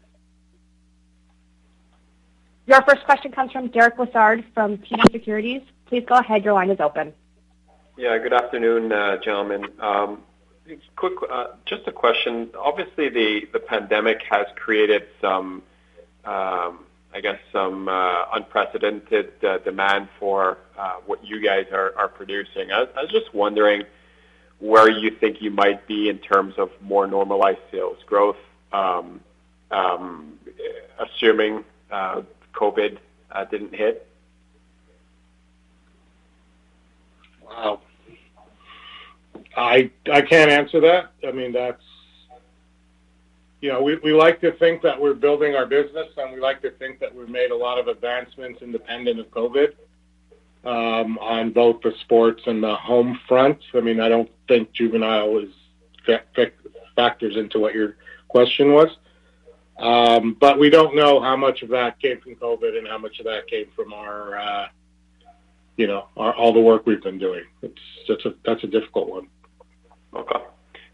Your 2.70 2.82
first 2.82 3.04
question 3.04 3.32
comes 3.32 3.50
from 3.50 3.66
Derek 3.66 3.96
Lessard 3.96 4.44
from 4.54 4.78
TD 4.78 5.10
Securities. 5.10 5.60
Please 5.86 6.04
go 6.06 6.14
ahead. 6.14 6.44
Your 6.44 6.52
line 6.52 6.70
is 6.70 6.78
open. 6.78 7.12
Yeah, 7.96 8.16
good 8.18 8.32
afternoon, 8.32 8.92
uh, 8.92 9.16
gentlemen. 9.16 9.66
Um, 9.80 10.22
quick, 10.94 11.14
uh, 11.28 11.46
just 11.66 11.88
a 11.88 11.92
question. 11.92 12.48
Obviously, 12.56 13.08
the, 13.08 13.48
the 13.52 13.58
pandemic 13.58 14.22
has 14.30 14.46
created 14.54 15.02
some, 15.20 15.64
um, 16.24 16.84
I 17.12 17.20
guess, 17.20 17.40
some 17.52 17.88
uh, 17.88 18.26
unprecedented 18.34 19.32
uh, 19.44 19.58
demand 19.58 20.08
for 20.20 20.58
uh, 20.78 20.98
what 21.06 21.24
you 21.24 21.44
guys 21.44 21.66
are, 21.72 21.92
are 21.98 22.06
producing. 22.06 22.70
I, 22.70 22.86
I 22.96 23.02
was 23.02 23.10
just 23.10 23.34
wondering, 23.34 23.82
where 24.60 24.88
you 24.88 25.10
think 25.10 25.42
you 25.42 25.50
might 25.50 25.88
be 25.88 26.08
in 26.08 26.18
terms 26.18 26.54
of 26.56 26.70
more 26.80 27.08
normalized 27.08 27.58
sales 27.72 27.98
growth, 28.06 28.36
um, 28.72 29.20
um, 29.72 30.38
assuming 31.00 31.64
uh, 31.90 32.22
COVID 32.52 32.98
uh, 33.32 33.44
didn't 33.44 33.74
hit? 33.74 34.06
Wow. 37.44 37.80
I 39.56 39.90
I 40.10 40.22
can't 40.22 40.50
answer 40.50 40.80
that. 40.80 41.12
I 41.26 41.32
mean, 41.32 41.52
that's 41.52 41.82
you 43.60 43.70
know, 43.70 43.82
we, 43.82 43.96
we 43.96 44.12
like 44.12 44.40
to 44.40 44.52
think 44.52 44.82
that 44.82 44.98
we're 44.98 45.14
building 45.14 45.54
our 45.54 45.66
business 45.66 46.08
and 46.16 46.32
we 46.32 46.40
like 46.40 46.62
to 46.62 46.70
think 46.72 46.98
that 47.00 47.14
we've 47.14 47.28
made 47.28 47.50
a 47.50 47.56
lot 47.56 47.78
of 47.78 47.88
advancements 47.88 48.62
independent 48.62 49.20
of 49.20 49.30
COVID 49.30 49.74
um, 50.64 51.18
on 51.18 51.52
both 51.52 51.82
the 51.82 51.92
sports 52.00 52.42
and 52.46 52.62
the 52.62 52.74
home 52.74 53.18
front. 53.28 53.58
I 53.74 53.80
mean, 53.80 54.00
I 54.00 54.08
don't 54.08 54.30
think 54.48 54.72
juvenile 54.72 55.38
is 55.38 55.50
factors 56.96 57.36
into 57.36 57.58
what 57.58 57.74
your 57.74 57.96
question 58.28 58.72
was. 58.72 58.88
Um, 59.80 60.36
but 60.38 60.58
we 60.58 60.68
don't 60.68 60.94
know 60.94 61.20
how 61.20 61.36
much 61.36 61.62
of 61.62 61.70
that 61.70 61.98
came 62.00 62.20
from 62.20 62.34
COVID 62.36 62.76
and 62.76 62.86
how 62.86 62.98
much 62.98 63.18
of 63.18 63.24
that 63.24 63.46
came 63.48 63.66
from 63.74 63.94
our, 63.94 64.38
uh, 64.38 64.68
you 65.76 65.86
know, 65.86 66.06
our, 66.16 66.34
all 66.34 66.52
the 66.52 66.60
work 66.60 66.86
we've 66.86 67.02
been 67.02 67.18
doing. 67.18 67.44
It's 67.62 67.80
that's 68.06 68.24
a 68.26 68.34
that's 68.44 68.62
a 68.62 68.66
difficult 68.66 69.08
one. 69.08 69.28
Okay. 70.14 70.44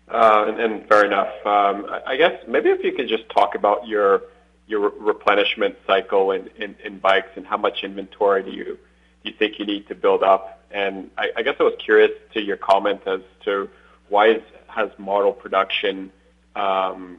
Uh, 0.09 0.45
and, 0.47 0.61
and 0.61 0.89
fair 0.89 1.05
enough. 1.05 1.35
Um, 1.45 1.87
I, 2.07 2.17
guess 2.17 2.41
maybe 2.47 2.71
if 2.71 2.85
you 2.85 2.93
could 2.93 3.09
just 3.09 3.29
talk 3.31 3.57
about 3.57 3.89
your 3.89 4.23
your 4.69 4.91
replenishment 5.01 5.77
cycle 5.85 6.31
in, 6.31 6.49
in, 6.57 6.77
in 6.85 6.99
bikes 7.01 7.31
and 7.35 7.45
how 7.45 7.57
much 7.57 7.83
inventory 7.83 8.45
do 8.45 8.51
you 8.51 8.79
do 9.25 9.31
you 9.31 9.33
think 9.37 9.59
you 9.59 9.67
need 9.67 9.89
to 9.89 9.97
build 9.97 10.23
up? 10.23 10.63
And 10.71 11.11
I, 11.19 11.31
I 11.37 11.43
guess 11.43 11.57
I 11.59 11.65
was 11.65 11.75
curious 11.85 12.13
to 12.35 12.41
your 12.41 12.57
comment 12.57 13.01
as 13.07 13.21
to 13.45 13.69
why 14.09 14.29
is, 14.29 14.43
has 14.69 14.91
model 14.97 15.33
production 15.33 16.13
um, 16.55 17.19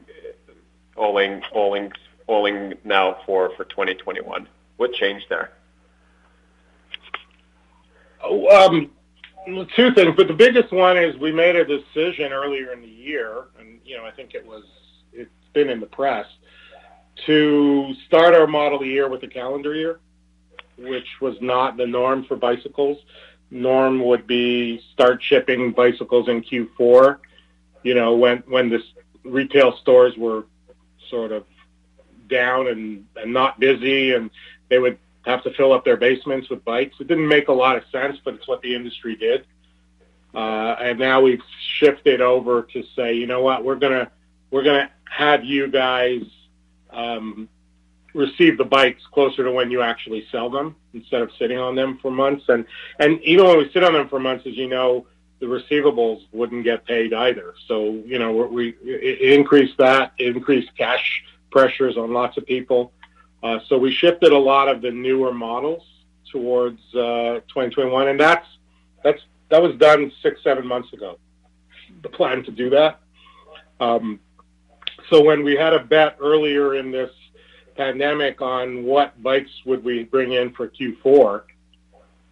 falling 0.98 2.74
now 2.84 3.16
for 3.24 3.50
for 3.56 3.64
2021? 3.64 4.48
What 4.76 4.92
changed 4.92 5.26
there? 5.28 5.52
Oh, 8.22 8.66
um, 8.66 8.90
two 9.74 9.92
things, 9.92 10.14
but 10.16 10.28
the 10.28 10.34
biggest 10.34 10.72
one 10.72 10.96
is 10.96 11.16
we 11.16 11.32
made 11.32 11.56
a 11.56 11.64
decision 11.64 12.32
earlier 12.32 12.72
in 12.72 12.80
the 12.80 12.88
year, 12.88 13.44
and 13.58 13.80
you 13.84 13.96
know 13.96 14.04
I 14.04 14.10
think 14.10 14.34
it 14.34 14.46
was 14.46 14.64
it's 15.12 15.30
been 15.52 15.68
in 15.68 15.80
the 15.80 15.86
press 15.86 16.26
to 17.26 17.94
start 18.06 18.34
our 18.34 18.46
model 18.46 18.84
year 18.84 19.08
with 19.08 19.22
a 19.22 19.28
calendar 19.28 19.74
year, 19.74 19.98
which 20.76 21.20
was 21.20 21.36
not 21.40 21.76
the 21.76 21.86
norm 21.86 22.24
for 22.24 22.36
bicycles. 22.36 22.98
Norm 23.50 24.04
would 24.04 24.26
be 24.26 24.82
start 24.92 25.22
shipping 25.22 25.72
bicycles 25.72 26.28
in 26.28 26.42
Q4. 26.42 27.18
You 27.82 27.94
know 27.94 28.16
when 28.16 28.38
when 28.46 28.68
the 28.68 28.82
retail 29.24 29.76
stores 29.78 30.16
were 30.16 30.44
sort 31.08 31.32
of 31.32 31.44
down 32.28 32.68
and, 32.68 33.06
and 33.16 33.32
not 33.32 33.58
busy, 33.58 34.12
and 34.12 34.30
they 34.68 34.78
would 34.78 34.98
have 35.24 35.42
to 35.42 35.52
fill 35.54 35.72
up 35.72 35.84
their 35.84 35.96
basements 35.96 36.48
with 36.48 36.64
bikes. 36.64 36.96
It 37.00 37.06
didn't 37.06 37.28
make 37.28 37.48
a 37.48 37.52
lot 37.52 37.76
of 37.76 37.84
sense, 37.90 38.18
but 38.24 38.34
it's 38.34 38.48
what 38.48 38.62
the 38.62 38.74
industry 38.74 39.16
did. 39.16 39.44
Uh, 40.34 40.76
and 40.80 40.98
now 40.98 41.20
we've 41.20 41.42
shifted 41.78 42.20
over 42.20 42.62
to 42.62 42.84
say, 42.94 43.14
you 43.14 43.26
know 43.26 43.42
what, 43.42 43.64
we're 43.64 43.76
gonna 43.76 44.10
we're 44.50 44.62
gonna 44.62 44.90
have 45.10 45.44
you 45.44 45.68
guys 45.68 46.22
um, 46.90 47.48
receive 48.14 48.58
the 48.58 48.64
bikes 48.64 49.02
closer 49.12 49.44
to 49.44 49.52
when 49.52 49.70
you 49.70 49.82
actually 49.82 50.26
sell 50.30 50.50
them 50.50 50.76
instead 50.92 51.22
of 51.22 51.30
sitting 51.38 51.58
on 51.58 51.74
them 51.74 51.98
for 52.00 52.10
months. 52.10 52.44
And 52.48 52.66
and 52.98 53.20
even 53.22 53.46
when 53.46 53.58
we 53.58 53.70
sit 53.72 53.82
on 53.82 53.94
them 53.94 54.08
for 54.08 54.20
months, 54.20 54.46
as 54.46 54.56
you 54.56 54.68
know, 54.68 55.06
the 55.40 55.46
receivables 55.46 56.22
wouldn't 56.32 56.64
get 56.64 56.84
paid 56.84 57.12
either. 57.12 57.54
So 57.66 58.02
you 58.04 58.18
know 58.18 58.32
we 58.32 58.74
increased 59.20 59.78
that, 59.78 60.12
increased 60.18 60.76
cash 60.76 61.24
pressures 61.50 61.96
on 61.96 62.12
lots 62.12 62.36
of 62.36 62.46
people. 62.46 62.92
Uh, 63.42 63.60
so 63.68 63.78
we 63.78 63.92
shifted 63.92 64.32
a 64.32 64.38
lot 64.38 64.68
of 64.68 64.82
the 64.82 64.90
newer 64.90 65.32
models 65.32 65.84
towards 66.30 66.80
uh, 66.94 67.40
2021, 67.48 68.08
and 68.08 68.20
that's 68.20 68.46
that's 69.02 69.22
that 69.50 69.62
was 69.62 69.76
done 69.76 70.12
six 70.22 70.42
seven 70.42 70.66
months 70.66 70.92
ago. 70.92 71.18
The 72.02 72.08
plan 72.08 72.42
to 72.44 72.50
do 72.50 72.70
that. 72.70 73.00
Um, 73.80 74.20
so 75.08 75.22
when 75.22 75.42
we 75.42 75.56
had 75.56 75.72
a 75.72 75.82
bet 75.82 76.16
earlier 76.20 76.74
in 76.74 76.90
this 76.90 77.10
pandemic 77.76 78.42
on 78.42 78.82
what 78.84 79.22
bikes 79.22 79.50
would 79.64 79.84
we 79.84 80.04
bring 80.04 80.32
in 80.32 80.52
for 80.52 80.68
Q4, 80.68 81.42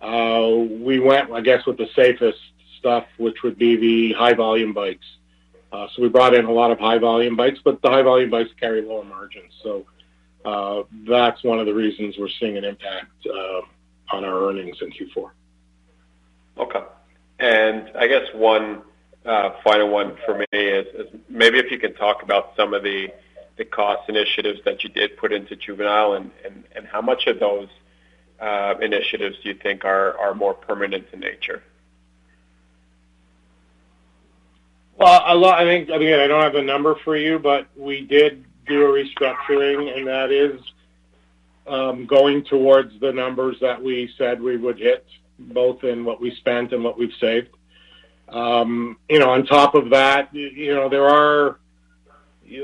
uh, 0.02 0.56
we 0.82 0.98
went, 0.98 1.30
I 1.32 1.40
guess, 1.40 1.64
with 1.64 1.78
the 1.78 1.88
safest 1.94 2.38
stuff, 2.86 3.06
which 3.16 3.42
would 3.42 3.58
be 3.58 3.76
the 3.76 4.12
high 4.12 4.32
volume 4.32 4.72
bikes. 4.72 5.06
Uh, 5.72 5.88
so 5.92 6.02
we 6.02 6.08
brought 6.08 6.34
in 6.34 6.44
a 6.44 6.52
lot 6.52 6.70
of 6.70 6.78
high 6.78 6.98
volume 6.98 7.34
bikes, 7.34 7.58
but 7.64 7.82
the 7.82 7.90
high 7.90 8.02
volume 8.02 8.30
bikes 8.30 8.50
carry 8.60 8.80
lower 8.80 9.04
margins. 9.04 9.52
So 9.60 9.84
uh, 10.44 10.84
that's 11.08 11.42
one 11.42 11.58
of 11.58 11.66
the 11.66 11.74
reasons 11.74 12.14
we're 12.16 12.28
seeing 12.28 12.56
an 12.56 12.64
impact 12.64 13.10
uh, 13.26 13.62
on 14.14 14.24
our 14.24 14.48
earnings 14.48 14.76
in 14.80 14.92
Q4. 14.92 15.30
Okay. 16.58 16.80
And 17.40 17.90
I 17.98 18.06
guess 18.06 18.22
one 18.34 18.82
uh, 19.24 19.50
final 19.64 19.88
one 19.88 20.16
for 20.24 20.38
me 20.38 20.46
is, 20.52 20.86
is 20.94 21.06
maybe 21.28 21.58
if 21.58 21.72
you 21.72 21.80
can 21.80 21.94
talk 21.94 22.22
about 22.22 22.52
some 22.56 22.72
of 22.72 22.84
the 22.84 23.08
the 23.56 23.64
cost 23.64 24.06
initiatives 24.10 24.60
that 24.66 24.84
you 24.84 24.90
did 24.90 25.16
put 25.16 25.32
into 25.32 25.56
juvenile 25.56 26.12
and, 26.12 26.30
and, 26.44 26.64
and 26.76 26.86
how 26.86 27.00
much 27.00 27.26
of 27.26 27.40
those 27.40 27.68
uh, 28.38 28.74
initiatives 28.82 29.34
do 29.42 29.48
you 29.48 29.54
think 29.54 29.82
are, 29.82 30.16
are 30.18 30.34
more 30.34 30.52
permanent 30.52 31.06
in 31.14 31.20
nature? 31.20 31.62
Well, 34.98 35.22
a 35.26 35.34
lot. 35.34 35.58
I 35.60 35.64
think 35.64 35.88
again, 35.88 36.20
I 36.20 36.26
don't 36.26 36.42
have 36.42 36.54
the 36.54 36.62
number 36.62 36.94
for 37.04 37.16
you, 37.16 37.38
but 37.38 37.66
we 37.76 38.00
did 38.00 38.44
do 38.66 38.86
a 38.86 38.88
restructuring, 38.88 39.96
and 39.96 40.06
that 40.06 40.30
is 40.30 40.60
um, 41.66 42.06
going 42.06 42.44
towards 42.44 42.98
the 43.00 43.12
numbers 43.12 43.56
that 43.60 43.82
we 43.82 44.10
said 44.16 44.40
we 44.40 44.56
would 44.56 44.78
hit, 44.78 45.06
both 45.38 45.84
in 45.84 46.04
what 46.04 46.20
we 46.20 46.34
spent 46.36 46.72
and 46.72 46.82
what 46.82 46.98
we've 46.98 47.12
saved. 47.20 47.48
Um, 48.28 48.96
you 49.08 49.18
know, 49.18 49.30
on 49.30 49.44
top 49.46 49.74
of 49.74 49.90
that, 49.90 50.34
you 50.34 50.74
know, 50.74 50.88
there 50.88 51.08
are, 51.08 51.58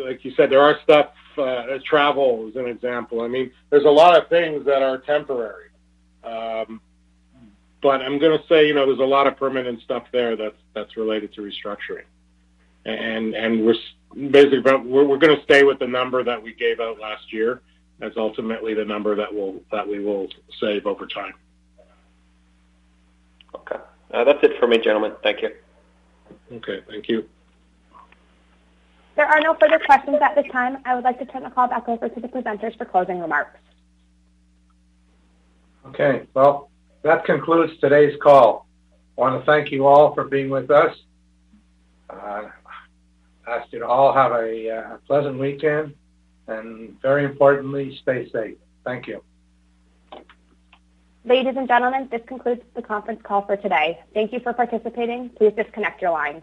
like 0.05 0.25
you 0.25 0.33
said, 0.35 0.51
there 0.51 0.63
are 0.63 0.79
stuff. 0.83 1.11
Uh, 1.37 1.79
travel 1.83 2.47
is 2.49 2.57
an 2.57 2.67
example. 2.67 3.23
I 3.23 3.29
mean, 3.29 3.51
there's 3.71 3.85
a 3.85 3.91
lot 3.91 4.21
of 4.21 4.29
things 4.29 4.67
that 4.67 4.83
are 4.83 4.99
temporary. 4.99 5.71
Um, 6.23 6.81
but 7.83 8.03
I'm 8.03 8.19
going 8.19 8.39
to 8.39 8.47
say, 8.49 8.67
you 8.67 8.75
know, 8.75 8.87
there's 8.87 8.99
a 8.99 9.05
lot 9.05 9.27
of 9.27 9.37
permanent 9.37 9.81
stuff 9.81 10.05
there 10.13 10.37
that's 10.37 10.57
that's 10.75 10.97
related 10.97 11.33
to 11.35 11.41
restructuring, 11.41 12.05
and 12.85 13.35
and 13.35 13.65
we're 13.65 13.75
basically 14.31 14.61
we're, 14.61 15.05
we're 15.05 15.19
going 15.19 15.37
to 15.37 15.43
stay 15.45 15.63
with 15.65 15.79
the 15.79 15.87
number 15.87 16.23
that 16.25 16.43
we 16.43 16.55
gave 16.55 16.81
out 16.81 16.99
last 16.99 17.33
year. 17.33 17.63
That's 17.99 18.17
ultimately 18.17 18.75
the 18.75 18.85
number 18.85 19.15
that 19.15 19.33
will 19.33 19.63
that 19.71 19.87
we 19.87 20.05
will 20.05 20.29
save 20.61 20.87
over 20.87 21.07
time. 21.07 21.35
Okay, 23.55 23.77
uh, 24.13 24.25
that's 24.25 24.43
it 24.43 24.59
for 24.59 24.67
me, 24.67 24.79
gentlemen. 24.79 25.13
Thank 25.23 25.43
you. 25.43 25.51
Okay, 26.53 26.81
thank 26.89 27.09
you. 27.09 27.29
There 29.15 29.27
are 29.27 29.41
no 29.41 29.55
further 29.61 29.79
questions 29.85 30.19
at 30.23 30.35
this 30.35 30.51
time. 30.51 30.79
I 30.87 30.95
would 30.95 31.05
like 31.05 31.19
to 31.19 31.27
turn 31.27 31.43
the 31.43 31.51
call 31.51 31.69
back 31.69 31.87
over 31.89 32.09
to 32.09 32.21
the 32.21 32.29
presenters 32.29 32.77
for 32.79 32.87
closing 32.87 33.21
remarks. 33.21 33.59
Okay, 35.89 36.27
well, 36.33 36.71
that 37.03 37.25
concludes 37.25 37.79
today's 37.81 38.17
call. 38.23 38.67
I 39.17 39.21
want 39.21 39.41
to 39.41 39.47
thank 39.47 39.71
you 39.71 39.87
all 39.87 40.15
for 40.15 40.25
being 40.25 40.49
with 40.49 40.71
us. 40.71 40.97
Uh, 42.09 42.49
ask 43.47 43.73
you 43.73 43.81
to 43.81 43.87
all 43.87 44.13
have 44.13 44.33
a, 44.33 44.71
uh, 44.71 44.95
a 44.95 44.99
pleasant 45.07 45.39
weekend 45.39 45.95
and 46.49 47.01
very 47.01 47.25
importantly, 47.25 47.99
stay 48.03 48.29
safe. 48.31 48.57
Thank 48.85 49.07
you. 49.07 49.23
Ladies 51.25 51.55
and 51.57 51.69
gentlemen, 51.69 52.09
this 52.11 52.23
concludes 52.27 52.63
the 52.75 52.83
conference 52.83 53.21
call 53.23 53.43
for 53.47 53.57
today. 53.57 54.01
Thank 54.13 54.33
you 54.33 54.41
for 54.41 54.53
participating. 54.53 55.29
Please 55.31 55.53
disconnect 55.57 56.03
your 56.03 56.11
lines. 56.11 56.43